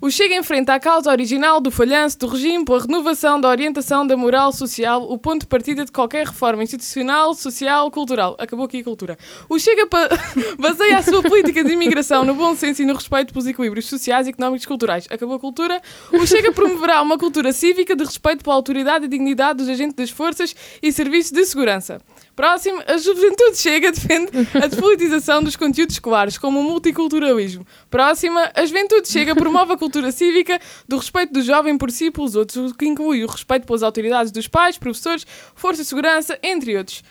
O 0.02 0.10
Chega 0.10 0.34
enfrenta 0.34 0.74
a 0.74 0.80
causa 0.80 1.12
original 1.12 1.60
do 1.60 1.70
falhanço 1.70 2.18
do 2.18 2.26
regime 2.26 2.64
pela 2.64 2.80
renovação 2.80 3.40
da 3.40 3.48
orientação 3.48 4.04
da 4.04 4.16
moral 4.16 4.52
social, 4.52 5.04
o 5.08 5.16
ponto 5.16 5.42
de 5.42 5.46
partida 5.46 5.84
de 5.84 5.92
qualquer 5.92 6.26
reforma 6.26 6.64
institucional, 6.64 7.32
social, 7.34 7.88
cultural. 7.88 8.34
Acabou 8.36 8.66
aqui 8.66 8.80
a 8.80 8.82
cultura. 8.82 9.16
O 9.48 9.60
Chega 9.60 9.86
baseia 10.58 10.98
a 10.98 11.02
sua 11.04 11.22
política 11.22 11.62
de 11.62 11.74
imigração 11.74 12.24
no 12.24 12.34
bom 12.34 12.52
senso 12.56 12.82
e 12.82 12.84
no 12.84 12.94
respeito 12.94 13.32
pelos 13.32 13.46
equilíbrios 13.46 13.86
sociais, 13.86 14.26
económicos 14.26 14.64
e 14.64 14.66
culturais. 14.66 15.06
Acabou 15.08 15.36
a 15.36 15.38
cultura. 15.38 15.80
O 16.12 16.26
Chega 16.26 16.50
promoverá 16.50 17.00
uma 17.00 17.16
cultura 17.16 17.52
cívica 17.52 17.94
de 17.94 18.02
respeito 18.02 18.42
pela 18.42 18.56
autoridade 18.56 19.04
e 19.04 19.08
dignidade 19.08 19.58
dos 19.58 19.68
agentes 19.68 19.94
das 19.94 20.10
forças 20.10 20.52
e 20.82 20.90
serviços 20.90 21.30
de 21.30 21.44
segurança. 21.44 22.00
Próximo, 22.34 22.82
a 22.86 22.96
juventude 22.96 23.56
chega 23.56 23.92
defende 23.92 24.30
a 24.54 24.66
despolitização 24.66 25.42
dos 25.42 25.56
conteúdos 25.56 25.96
escolares, 25.96 26.38
como 26.38 26.60
o 26.60 26.62
multiculturalismo. 26.62 27.66
Próxima, 27.90 28.50
a 28.54 28.64
juventude 28.64 29.08
chega 29.08 29.34
promove 29.34 29.72
a 29.74 29.76
cultura 29.76 30.10
cívica 30.10 30.60
do 30.88 30.96
respeito 30.96 31.32
do 31.32 31.42
jovem 31.42 31.76
por 31.76 31.90
si 31.90 32.06
e 32.06 32.10
pelos 32.10 32.34
outros, 32.34 32.72
o 32.72 32.74
que 32.74 32.86
inclui 32.86 33.22
o 33.22 33.26
respeito 33.26 33.66
pelas 33.66 33.82
autoridades 33.82 34.32
dos 34.32 34.48
pais, 34.48 34.78
professores, 34.78 35.26
força 35.54 35.82
de 35.82 35.88
segurança, 35.88 36.38
entre 36.42 36.76
outros. 36.76 37.02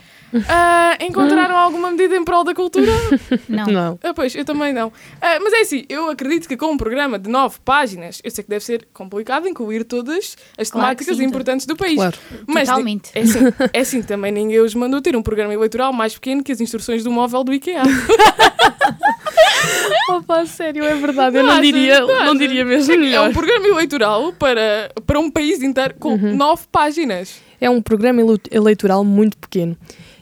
Ah, 0.48 0.98
encontraram 1.02 1.58
alguma 1.58 1.92
medida 1.92 2.16
em 2.16 2.24
prol 2.24 2.44
da 2.44 2.54
cultura? 2.54 2.92
Não. 3.50 3.66
Não. 3.66 4.00
Ah, 4.04 4.14
pois, 4.14 4.34
eu 4.36 4.46
também 4.46 4.72
não. 4.74 4.92
Ah, 5.22 5.38
mas 5.42 5.54
é 5.54 5.60
assim, 5.62 5.86
eu 5.90 6.10
acredito 6.10 6.48
que 6.48 6.56
com 6.56 6.68
um 6.72 6.78
programa 6.78 7.20
de 7.20 7.30
nove 7.30 7.58
páginas, 7.64 8.22
eu 8.24 8.32
sei 8.32 8.44
que 8.44 8.50
deve 8.50 8.64
ser 8.64 8.88
complicado 8.94 9.48
incluir 9.48 9.84
todas 9.84 10.36
as 10.58 10.70
Claro 10.72 10.88
temáticas 10.88 11.18
sim, 11.18 11.24
importantes 11.24 11.66
do 11.66 11.76
país. 11.76 11.96
Claro. 11.96 12.18
Mas 12.48 12.68
Totalmente. 12.70 13.12
É 13.14 13.22
assim, 13.22 13.40
é 13.74 13.80
assim, 13.80 14.02
também 14.02 14.32
ninguém 14.32 14.60
os 14.60 14.74
mandou 14.74 15.02
ter 15.02 15.16
um 15.16 15.22
programa 15.22 15.54
eleitoral 15.54 15.92
mais 15.92 16.14
pequeno 16.14 16.44
que 16.44 16.52
as 16.52 16.62
instruções 16.62 17.04
do 17.04 17.12
móvel 17.12 17.44
do 17.44 17.54
IKEA. 17.54 17.82
Opa, 20.10 20.46
sério, 20.46 20.84
é 20.84 20.96
verdade. 20.96 21.38
Eu 21.38 21.44
Não 21.44 21.50
não, 21.50 21.60
achas? 21.60 21.66
diria, 21.66 22.00
Não 22.02 22.26
não 22.26 22.36
diria 22.36 22.66
mesmo 22.66 22.94
É 22.94 22.98
melhor. 22.98 23.30
um 23.30 23.34
programa 23.34 23.68
eleitoral 23.68 24.34
para, 24.34 24.92
para 25.06 25.20
um 25.20 25.30
país 25.30 25.62
inteiro 25.62 25.96
com 26.00 26.18
nove 26.18 26.64
páginas. 26.72 27.40
É 27.62 27.70
um 27.70 27.82
programa 27.82 28.20
ele- 28.22 28.42
eleitoral 28.52 29.06
muito 29.06 29.38
pequeno. 29.38 29.78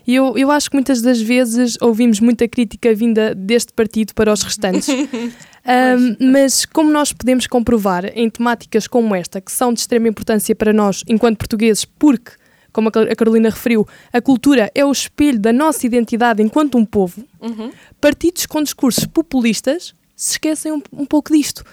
E 0.05 0.13
eu, 0.15 0.37
eu 0.37 0.51
acho 0.51 0.69
que 0.69 0.75
muitas 0.75 1.01
das 1.01 1.21
vezes 1.21 1.77
ouvimos 1.81 2.19
muita 2.19 2.47
crítica 2.47 2.93
vinda 2.93 3.33
deste 3.33 3.71
partido 3.73 4.13
para 4.13 4.31
os 4.33 4.43
restantes. 4.43 4.87
Ahm, 5.65 6.15
mas 6.19 6.65
como 6.65 6.89
nós 6.91 7.13
podemos 7.13 7.45
comprovar 7.47 8.05
em 8.15 8.29
temáticas 8.29 8.87
como 8.87 9.13
esta, 9.15 9.39
que 9.39 9.51
são 9.51 9.71
de 9.73 9.79
extrema 9.81 10.07
importância 10.07 10.55
para 10.55 10.73
nós 10.73 11.03
enquanto 11.07 11.37
portugueses, 11.37 11.85
porque, 11.85 12.31
como 12.73 12.87
a 12.89 12.91
Car- 12.91 13.07
a 13.11 13.15
Carolina 13.15 13.49
referiu, 13.49 13.87
a 14.11 14.19
cultura 14.21 14.71
é 14.73 14.83
o 14.85 14.91
espelho 14.91 15.37
da 15.39 15.53
nossa 15.53 15.85
identidade 15.85 16.41
enquanto 16.41 16.77
um 16.77 16.85
povo, 16.85 17.23
Uhum. 17.39 17.71
partidos 18.01 18.45
com 18.47 18.63
discursos 18.63 19.05
populistas 19.05 19.93
se 20.15 20.31
esquecem 20.31 20.71
um, 20.71 20.81
um 20.93 21.05
pouco 21.05 21.31
disto. 21.33 21.63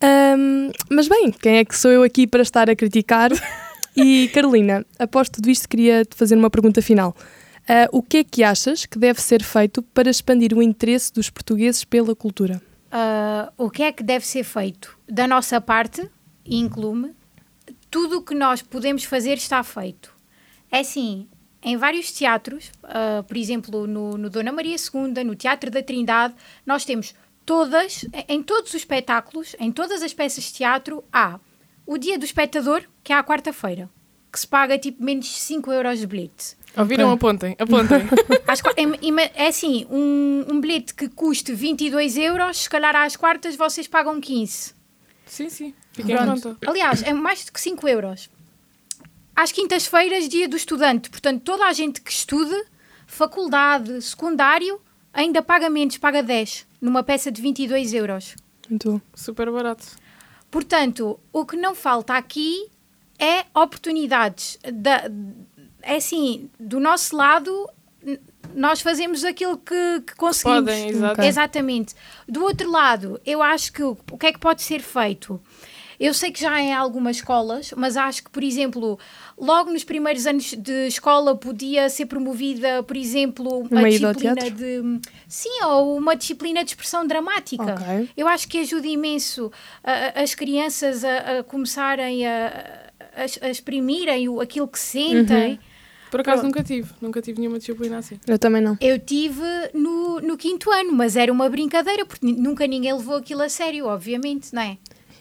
Ahm, 0.00 0.70
mas 0.90 1.06
bem, 1.06 1.30
quem 1.30 1.58
é 1.58 1.64
que 1.64 1.78
sou 1.78 1.90
eu 1.92 2.02
aqui 2.02 2.26
para 2.26 2.42
estar 2.42 2.68
a 2.68 2.74
criticar? 2.74 3.30
E 3.96 4.28
Carolina, 4.28 4.86
após 4.98 5.28
tudo 5.28 5.50
isto, 5.50 5.68
queria 5.68 6.04
te 6.04 6.16
fazer 6.16 6.36
uma 6.36 6.50
pergunta 6.50 6.80
final. 6.80 7.14
Ah, 7.68 7.88
o 7.92 8.02
que 8.02 8.18
é 8.18 8.24
que 8.24 8.42
achas 8.42 8.86
que 8.86 8.98
deve 8.98 9.20
ser 9.20 9.42
feito 9.42 9.82
para 9.82 10.10
expandir 10.10 10.56
o 10.56 10.62
interesse 10.62 11.12
dos 11.12 11.30
portugueses 11.30 11.84
pela 11.84 12.14
cultura? 12.14 12.60
Ah, 12.90 13.52
o 13.56 13.70
que 13.70 13.82
é 13.82 13.92
que 13.92 14.02
deve 14.02 14.26
ser 14.26 14.44
feito? 14.44 14.96
Da 15.08 15.26
nossa 15.26 15.60
parte, 15.60 16.08
e 16.44 16.58
inclume, 16.58 17.14
tudo 17.90 18.18
o 18.18 18.22
que 18.22 18.34
nós 18.34 18.62
podemos 18.62 19.04
fazer 19.04 19.34
está 19.34 19.62
feito. 19.62 20.14
É 20.70 20.80
assim, 20.80 21.28
em 21.62 21.76
vários 21.76 22.10
teatros, 22.10 22.72
ah, 22.82 23.24
por 23.26 23.36
exemplo, 23.36 23.86
no, 23.86 24.16
no 24.16 24.28
Dona 24.28 24.50
Maria 24.52 24.76
II, 24.76 25.22
no 25.24 25.34
Teatro 25.34 25.70
da 25.70 25.82
Trindade, 25.82 26.34
nós 26.66 26.84
temos 26.84 27.14
todas, 27.44 28.04
em 28.28 28.42
todos 28.42 28.70
os 28.70 28.76
espetáculos, 28.76 29.54
em 29.60 29.70
todas 29.70 30.02
as 30.02 30.12
peças 30.12 30.44
de 30.44 30.54
teatro, 30.54 31.04
há 31.12 31.38
o 31.92 31.98
Dia 31.98 32.18
do 32.18 32.24
Espectador, 32.24 32.82
que 33.04 33.12
é 33.12 33.16
à 33.16 33.22
quarta-feira, 33.22 33.88
que 34.32 34.40
se 34.40 34.46
paga 34.46 34.78
tipo 34.78 35.02
menos 35.02 35.26
de 35.26 35.32
5 35.34 35.70
euros 35.72 35.98
de 35.98 36.06
bilhete. 36.06 36.56
Ouviram? 36.76 37.10
Apontem, 37.12 37.54
apontem. 37.58 37.98
Às 38.48 38.60
ima- 39.02 39.20
é 39.34 39.48
assim, 39.48 39.86
um, 39.90 40.46
um 40.50 40.60
bilhete 40.60 40.94
que 40.94 41.08
custe 41.08 41.52
22 41.52 42.16
euros, 42.16 42.62
se 42.62 42.70
calhar 42.70 42.96
às 42.96 43.14
quartas 43.14 43.54
vocês 43.56 43.86
pagam 43.86 44.20
15. 44.20 44.72
sim, 45.26 45.50
sim. 45.50 45.74
Fiquem 45.92 46.14
em 46.14 46.18
Pronto. 46.18 46.56
Aliás, 46.66 47.02
é 47.02 47.12
mais 47.12 47.44
do 47.44 47.52
que 47.52 47.60
5 47.60 47.86
euros. 47.86 48.30
Às 49.36 49.52
quintas-feiras, 49.52 50.26
dia 50.28 50.48
do 50.48 50.56
estudante. 50.56 51.10
Portanto, 51.10 51.42
toda 51.42 51.66
a 51.66 51.72
gente 51.74 52.00
que 52.00 52.10
estude, 52.10 52.54
faculdade, 53.06 54.00
secundário, 54.00 54.80
ainda 55.12 55.42
paga 55.42 55.68
menos, 55.68 55.98
paga 55.98 56.22
10, 56.22 56.66
numa 56.80 57.02
peça 57.02 57.30
de 57.30 57.42
22 57.42 57.92
euros. 57.92 58.34
Bom. 58.70 58.98
Super 59.14 59.50
barato. 59.50 59.84
Portanto, 60.52 61.18
o 61.32 61.46
que 61.46 61.56
não 61.56 61.74
falta 61.74 62.12
aqui 62.12 62.68
é 63.18 63.46
oportunidades. 63.58 64.58
Da, 64.70 65.10
é 65.80 65.96
assim, 65.96 66.50
do 66.60 66.78
nosso 66.78 67.16
lado, 67.16 67.70
nós 68.54 68.82
fazemos 68.82 69.24
aquilo 69.24 69.56
que, 69.56 70.02
que 70.06 70.14
conseguimos. 70.14 70.60
Podem. 70.60 71.04
Ok. 71.04 71.24
Exatamente. 71.24 71.94
Do 72.28 72.44
outro 72.44 72.70
lado, 72.70 73.18
eu 73.24 73.42
acho 73.42 73.72
que 73.72 73.82
o 73.82 73.96
o 74.10 74.18
que 74.18 74.26
é 74.26 74.32
que 74.32 74.38
pode 74.38 74.60
ser 74.60 74.80
feito? 74.80 75.40
Eu 76.04 76.12
sei 76.14 76.32
que 76.32 76.40
já 76.40 76.60
em 76.60 76.72
algumas 76.74 77.16
escolas, 77.16 77.72
mas 77.76 77.96
acho 77.96 78.24
que, 78.24 78.30
por 78.30 78.42
exemplo, 78.42 78.98
logo 79.38 79.70
nos 79.70 79.84
primeiros 79.84 80.26
anos 80.26 80.52
de 80.52 80.86
escola 80.88 81.36
podia 81.36 81.88
ser 81.88 82.06
promovida, 82.06 82.82
por 82.82 82.96
exemplo, 82.96 83.66
uma, 83.70 83.88
disciplina 83.88 84.34
de. 84.50 85.00
Sim, 85.28 85.62
ou 85.64 85.96
uma 85.96 86.16
disciplina 86.16 86.64
de 86.64 86.70
expressão 86.70 87.06
dramática. 87.06 87.62
Ok. 87.74 88.08
Eu 88.16 88.26
acho 88.26 88.48
que 88.48 88.58
ajuda 88.58 88.86
imenso 88.86 89.52
a- 89.84 90.18
a- 90.18 90.22
as 90.22 90.34
crianças 90.34 91.04
a, 91.04 91.38
a 91.38 91.42
começarem 91.44 92.26
a, 92.26 92.90
a, 93.14 93.46
a 93.46 93.50
exprimirem 93.50 94.28
o, 94.28 94.40
aquilo 94.40 94.66
que 94.66 94.78
sentem. 94.78 95.60
Por 96.10 96.20
acaso 96.20 96.42
Pronto. 96.42 96.54
nunca 96.56 96.62
tive, 96.64 96.90
nunca 97.00 97.22
tive 97.22 97.38
nenhuma 97.40 97.58
disciplina 97.58 97.96
assim. 97.98 98.18
Eu 98.26 98.38
também 98.38 98.60
não. 98.60 98.76
Eu 98.82 98.98
tive 98.98 99.40
no, 99.72 100.20
no 100.20 100.36
quinto 100.36 100.70
ano, 100.70 100.92
mas 100.92 101.16
era 101.16 101.32
uma 101.32 101.48
brincadeira, 101.48 102.04
porque 102.04 102.26
nunca 102.26 102.66
ninguém 102.66 102.92
levou 102.92 103.16
aquilo 103.16 103.40
a 103.42 103.48
sério, 103.48 103.86
obviamente, 103.86 104.52
não 104.54 104.60
é? 104.60 104.76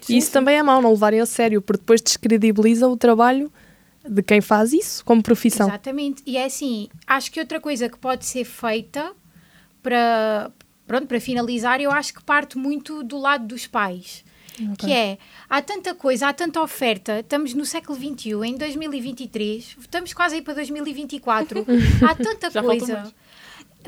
E 0.09 0.17
isso 0.17 0.31
também 0.31 0.57
é 0.57 0.63
mau, 0.63 0.81
não 0.81 0.91
levarem 0.91 1.19
a 1.19 1.25
sério, 1.25 1.61
porque 1.61 1.81
depois 1.81 2.01
descredibiliza 2.01 2.87
o 2.87 2.97
trabalho 2.97 3.51
de 4.07 4.21
quem 4.23 4.41
faz 4.41 4.73
isso 4.73 5.05
como 5.05 5.21
profissão. 5.21 5.67
Exatamente. 5.67 6.23
E 6.25 6.37
é 6.37 6.45
assim, 6.45 6.89
acho 7.05 7.31
que 7.31 7.39
outra 7.39 7.59
coisa 7.59 7.87
que 7.87 7.97
pode 7.97 8.25
ser 8.25 8.45
feita 8.45 9.13
para, 9.83 10.51
pronto, 10.87 11.07
para 11.07 11.19
finalizar, 11.19 11.79
eu 11.81 11.91
acho 11.91 12.13
que 12.13 12.23
parte 12.23 12.57
muito 12.57 13.03
do 13.03 13.17
lado 13.17 13.45
dos 13.45 13.67
pais. 13.67 14.23
Que 14.77 14.91
é, 14.91 15.17
há 15.49 15.61
tanta 15.61 15.95
coisa, 15.95 16.27
há 16.27 16.33
tanta 16.33 16.61
oferta, 16.61 17.21
estamos 17.21 17.53
no 17.53 17.65
século 17.65 17.97
XXI, 17.97 18.31
em 18.45 18.57
2023, 18.57 19.77
estamos 19.79 20.13
quase 20.13 20.35
aí 20.35 20.41
para 20.41 20.53
2024, 20.55 21.65
há 22.07 22.15
tanta 22.15 22.61
coisa. 22.61 23.11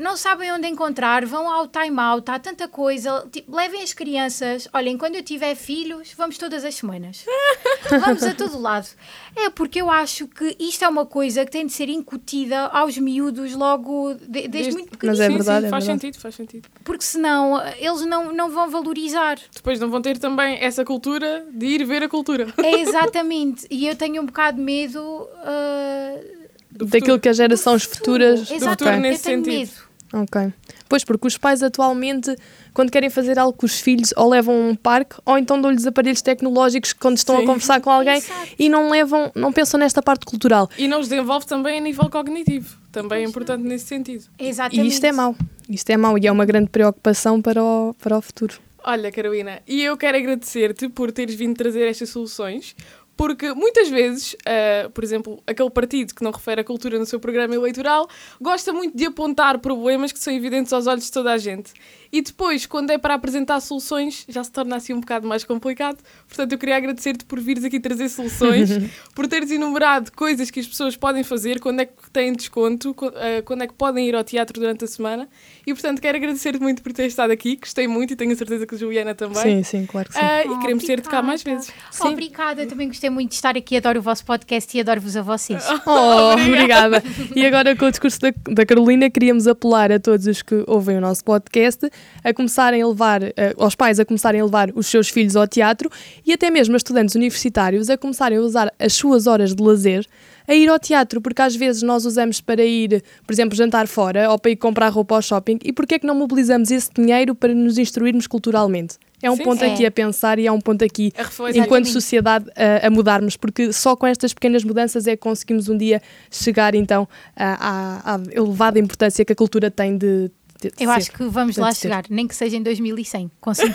Não 0.00 0.16
sabem 0.16 0.50
onde 0.52 0.66
encontrar, 0.68 1.24
vão 1.24 1.50
ao 1.50 1.68
time-out, 1.68 2.30
há 2.30 2.38
tanta 2.38 2.66
coisa. 2.68 3.26
Tipo, 3.30 3.54
levem 3.54 3.82
as 3.82 3.92
crianças. 3.92 4.68
Olhem, 4.72 4.98
quando 4.98 5.14
eu 5.16 5.22
tiver 5.22 5.54
filhos, 5.54 6.12
vamos 6.16 6.36
todas 6.38 6.64
as 6.64 6.74
semanas. 6.74 7.24
vamos 7.88 8.22
a 8.22 8.34
todo 8.34 8.58
lado. 8.60 8.88
É 9.36 9.50
porque 9.50 9.80
eu 9.80 9.90
acho 9.90 10.26
que 10.28 10.56
isto 10.58 10.84
é 10.84 10.88
uma 10.88 11.06
coisa 11.06 11.44
que 11.44 11.50
tem 11.50 11.66
de 11.66 11.72
ser 11.72 11.88
incutida 11.88 12.66
aos 12.66 12.96
miúdos 12.98 13.54
logo 13.54 14.14
de- 14.14 14.48
desde, 14.48 14.48
Desde- 14.48 14.72
muito 14.72 14.88
Mas 14.90 14.98
pequeninos. 14.98 15.20
é 15.20 15.26
sim, 15.28 15.34
verdade, 15.34 15.60
sim, 15.62 15.66
é 15.66 15.70
faz 15.70 15.84
verdade. 15.84 16.00
sentido, 16.02 16.20
faz 16.20 16.34
sentido. 16.34 16.68
Porque 16.84 17.04
senão 17.04 17.60
eles 17.78 18.04
não, 18.04 18.32
não 18.32 18.50
vão 18.50 18.68
valorizar. 18.70 19.38
Depois 19.54 19.78
não 19.80 19.90
vão 19.90 20.00
ter 20.02 20.18
também 20.18 20.58
essa 20.60 20.84
cultura 20.84 21.46
de 21.52 21.66
ir 21.66 21.84
ver 21.84 22.02
a 22.02 22.08
cultura. 22.08 22.46
É 22.58 22.80
exatamente. 22.80 23.66
e 23.70 23.86
eu 23.86 23.96
tenho 23.96 24.22
um 24.22 24.26
bocado 24.26 24.56
de 24.56 24.62
medo. 24.62 25.28
ah, 25.44 26.33
Do 26.74 26.86
Daquilo 26.86 27.00
futuro. 27.02 27.20
que 27.20 27.28
as 27.28 27.36
gerações 27.36 27.84
futuras. 27.84 28.40
Exatamente. 28.50 28.70
futuro 28.70 28.90
Ok. 28.90 29.00
nesse 29.00 29.22
sentido. 29.22 29.70
Ok. 30.12 30.52
Pois, 30.88 31.02
porque 31.02 31.26
os 31.26 31.36
pais 31.36 31.60
atualmente, 31.62 32.36
quando 32.72 32.90
querem 32.90 33.10
fazer 33.10 33.36
algo 33.38 33.52
com 33.56 33.66
os 33.66 33.80
filhos, 33.80 34.12
ou 34.16 34.28
levam 34.30 34.54
a 34.54 34.70
um 34.70 34.74
parque, 34.76 35.16
ou 35.24 35.36
então 35.36 35.60
dão-lhes 35.60 35.86
aparelhos 35.86 36.22
tecnológicos 36.22 36.92
quando 36.92 37.16
estão 37.16 37.36
Sim. 37.36 37.42
a 37.42 37.46
conversar 37.46 37.80
com 37.80 37.90
alguém 37.90 38.18
Exato. 38.18 38.48
e 38.58 38.68
não 38.68 38.90
levam, 38.90 39.32
não 39.34 39.52
pensam 39.52 39.80
nesta 39.80 40.00
parte 40.02 40.24
cultural. 40.24 40.68
E 40.78 40.86
não 40.86 41.00
os 41.00 41.08
desenvolve 41.08 41.46
também 41.46 41.78
a 41.78 41.80
nível 41.80 42.08
cognitivo. 42.10 42.76
Também 42.92 43.24
é 43.24 43.28
importante 43.28 43.62
nesse 43.64 43.86
sentido. 43.86 44.24
Exatamente. 44.38 44.84
E 44.86 44.88
isto 44.88 45.04
é 45.04 45.10
mau. 45.10 45.34
Isto 45.68 45.90
é 45.90 45.96
mau 45.96 46.16
e 46.16 46.26
é 46.26 46.30
uma 46.30 46.44
grande 46.44 46.70
preocupação 46.70 47.42
para 47.42 47.62
o, 47.64 47.94
para 48.00 48.16
o 48.16 48.22
futuro. 48.22 48.54
Olha, 48.84 49.10
Carolina, 49.10 49.62
e 49.66 49.82
eu 49.82 49.96
quero 49.96 50.18
agradecer-te 50.18 50.88
por 50.90 51.10
teres 51.10 51.34
vindo 51.34 51.56
trazer 51.56 51.88
estas 51.88 52.10
soluções, 52.10 52.76
porque 53.16 53.52
muitas 53.52 53.88
vezes, 53.88 54.34
ah, 54.46 54.88
por 54.92 55.04
exemplo, 55.04 55.42
aquele 55.46 55.70
partido 55.70 56.14
que 56.14 56.22
não 56.24 56.30
refere 56.30 56.60
a 56.60 56.64
cultura 56.64 56.98
no 56.98 57.06
seu 57.06 57.20
programa 57.20 57.54
eleitoral 57.54 58.08
gosta 58.40 58.72
muito 58.72 58.96
de 58.96 59.06
apontar 59.06 59.58
problemas 59.58 60.10
que 60.12 60.18
são 60.18 60.32
evidentes 60.32 60.72
aos 60.72 60.86
olhos 60.86 61.04
de 61.04 61.12
toda 61.12 61.32
a 61.32 61.38
gente. 61.38 61.72
E 62.12 62.22
depois, 62.22 62.64
quando 62.64 62.90
é 62.90 62.98
para 62.98 63.14
apresentar 63.14 63.58
soluções, 63.60 64.24
já 64.28 64.44
se 64.44 64.52
torna 64.52 64.76
assim 64.76 64.92
um 64.92 65.00
bocado 65.00 65.26
mais 65.26 65.42
complicado. 65.42 65.98
Portanto, 66.28 66.52
eu 66.52 66.58
queria 66.58 66.76
agradecer-te 66.76 67.24
por 67.24 67.40
vires 67.40 67.64
aqui 67.64 67.80
trazer 67.80 68.08
soluções, 68.08 68.70
por 69.16 69.26
teres 69.26 69.50
enumerado 69.50 70.12
coisas 70.12 70.48
que 70.50 70.60
as 70.60 70.66
pessoas 70.66 70.96
podem 70.96 71.24
fazer, 71.24 71.58
quando 71.58 71.80
é 71.80 71.86
que 71.86 72.08
têm 72.12 72.32
desconto, 72.32 72.94
co- 72.94 73.08
ah, 73.16 73.42
quando 73.44 73.62
é 73.62 73.66
que 73.66 73.74
podem 73.74 74.08
ir 74.08 74.14
ao 74.14 74.22
teatro 74.22 74.60
durante 74.60 74.84
a 74.84 74.86
semana. 74.86 75.28
E, 75.66 75.72
portanto, 75.72 76.00
quero 76.00 76.16
agradecer-te 76.16 76.60
muito 76.60 76.82
por 76.82 76.92
teres 76.92 77.12
estado 77.12 77.32
aqui. 77.32 77.56
Gostei 77.56 77.88
muito 77.88 78.12
e 78.12 78.16
tenho 78.16 78.32
a 78.32 78.36
certeza 78.36 78.64
que 78.64 78.74
a 78.76 78.78
Juliana 78.78 79.14
também. 79.14 79.42
Sim, 79.42 79.62
sim, 79.64 79.86
claro 79.86 80.08
que 80.08 80.14
sim. 80.14 80.20
Ah, 80.22 80.44
e 80.44 80.58
queremos 80.60 80.84
ter-te 80.84 81.08
cá 81.08 81.20
mais 81.22 81.42
vezes. 81.42 81.72
Sim. 81.90 82.08
Obrigada, 82.12 82.62
eu 82.62 82.68
também 82.68 82.86
gostei 82.86 83.03
muito 83.10 83.30
de 83.30 83.36
estar 83.36 83.56
aqui, 83.56 83.76
adoro 83.76 83.98
o 83.98 84.02
vosso 84.02 84.24
podcast 84.24 84.76
e 84.76 84.80
adoro-vos 84.80 85.16
a 85.16 85.22
vocês. 85.22 85.64
Oh, 85.86 86.32
obrigada. 86.32 87.02
E 87.36 87.44
agora, 87.44 87.76
com 87.76 87.86
o 87.86 87.90
discurso 87.90 88.18
da, 88.20 88.32
da 88.50 88.66
Carolina, 88.66 89.10
queríamos 89.10 89.46
apelar 89.46 89.92
a 89.92 90.00
todos 90.00 90.26
os 90.26 90.42
que 90.42 90.64
ouvem 90.66 90.96
o 90.96 91.00
nosso 91.00 91.24
podcast 91.24 91.90
a 92.22 92.32
começarem 92.32 92.82
a 92.82 92.86
levar, 92.86 93.22
eh, 93.22 93.54
aos 93.58 93.74
pais 93.74 94.00
a 94.00 94.04
começarem 94.04 94.40
a 94.40 94.44
levar 94.44 94.70
os 94.74 94.86
seus 94.86 95.08
filhos 95.08 95.36
ao 95.36 95.46
teatro 95.46 95.90
e 96.26 96.32
até 96.32 96.50
mesmo 96.50 96.74
a 96.74 96.76
estudantes 96.76 97.14
universitários 97.14 97.90
a 97.90 97.98
começarem 97.98 98.38
a 98.38 98.40
usar 98.40 98.72
as 98.78 98.94
suas 98.94 99.26
horas 99.26 99.54
de 99.54 99.62
lazer 99.62 100.06
a 100.46 100.54
ir 100.54 100.68
ao 100.68 100.78
teatro, 100.78 101.20
porque 101.20 101.42
às 101.42 101.56
vezes 101.56 101.82
nós 101.82 102.04
usamos 102.04 102.40
para 102.40 102.64
ir, 102.64 103.02
por 103.26 103.32
exemplo, 103.32 103.56
jantar 103.56 103.86
fora 103.86 104.30
ou 104.30 104.38
para 104.38 104.50
ir 104.50 104.56
comprar 104.56 104.88
roupa 104.88 105.14
ao 105.14 105.22
shopping 105.22 105.58
e 105.64 105.72
porquê 105.72 105.96
é 105.96 105.98
que 105.98 106.06
não 106.06 106.14
mobilizamos 106.14 106.70
esse 106.70 106.90
dinheiro 106.92 107.34
para 107.34 107.54
nos 107.54 107.78
instruirmos 107.78 108.26
culturalmente? 108.26 108.96
É 109.24 109.30
um 109.30 109.36
Sim, 109.36 109.42
ponto 109.44 109.60
sim. 109.60 109.72
aqui 109.72 109.86
a 109.86 109.90
pensar 109.90 110.38
e 110.38 110.46
é 110.46 110.52
um 110.52 110.60
ponto 110.60 110.84
aqui 110.84 111.12
enquanto 111.54 111.86
sociedade 111.86 112.46
a, 112.56 112.86
a 112.86 112.90
mudarmos, 112.90 113.36
porque 113.36 113.72
só 113.72 113.96
com 113.96 114.06
estas 114.06 114.34
pequenas 114.34 114.62
mudanças 114.64 115.06
é 115.06 115.12
que 115.16 115.22
conseguimos 115.22 115.68
um 115.68 115.76
dia 115.76 116.02
chegar 116.30 116.74
então 116.74 117.08
à, 117.36 118.14
à- 118.14 118.20
elevada 118.32 118.78
importância 118.78 119.24
que 119.24 119.32
a 119.32 119.36
cultura 119.36 119.70
tem 119.70 119.96
de, 119.96 120.30
Eu 120.64 120.70
ser. 120.78 120.88
acho 120.90 121.12
que 121.12 121.24
vamos 121.24 121.56
lá 121.56 121.72
ser. 121.72 121.80
chegar, 121.82 122.04
nem 122.10 122.26
que 122.28 122.34
seja 122.34 122.56
em 122.56 122.62
2100, 122.62 123.30
com 123.40 123.50
5%. 123.50 123.74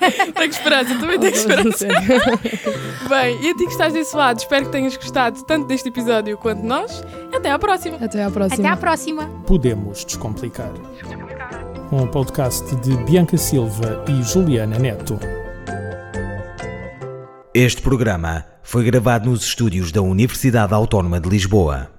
Tenho 0.34 0.50
esperança, 0.50 0.94
também 0.98 1.18
tenho 1.20 1.34
esperança. 1.34 1.86
Bem, 3.08 3.42
e 3.42 3.50
a 3.50 3.54
ti 3.54 3.64
que 3.64 3.70
estás 3.72 3.92
desse 3.92 4.14
lado, 4.16 4.38
espero 4.38 4.66
que 4.66 4.72
tenhas 4.72 4.96
gostado 4.96 5.42
tanto 5.44 5.66
deste 5.66 5.88
episódio 5.88 6.36
quanto 6.38 6.62
nós. 6.62 7.02
Até 7.34 7.50
à 7.50 7.58
próxima. 7.58 7.96
Até 8.00 8.22
à 8.22 8.30
próxima. 8.30 8.54
Até 8.62 8.68
à 8.72 8.76
próxima. 8.76 9.26
Podemos 9.46 10.04
Descomplicar. 10.04 10.72
Um 11.92 12.06
podcast 12.06 12.76
de 12.76 12.96
Bianca 12.98 13.36
Silva 13.36 14.04
e 14.08 14.22
Juliana 14.22 14.78
Neto. 14.78 15.18
Este 17.52 17.82
programa 17.82 18.44
foi 18.62 18.84
gravado 18.84 19.28
nos 19.28 19.42
estúdios 19.42 19.90
da 19.90 20.00
Universidade 20.00 20.72
Autónoma 20.72 21.18
de 21.18 21.28
Lisboa. 21.28 21.90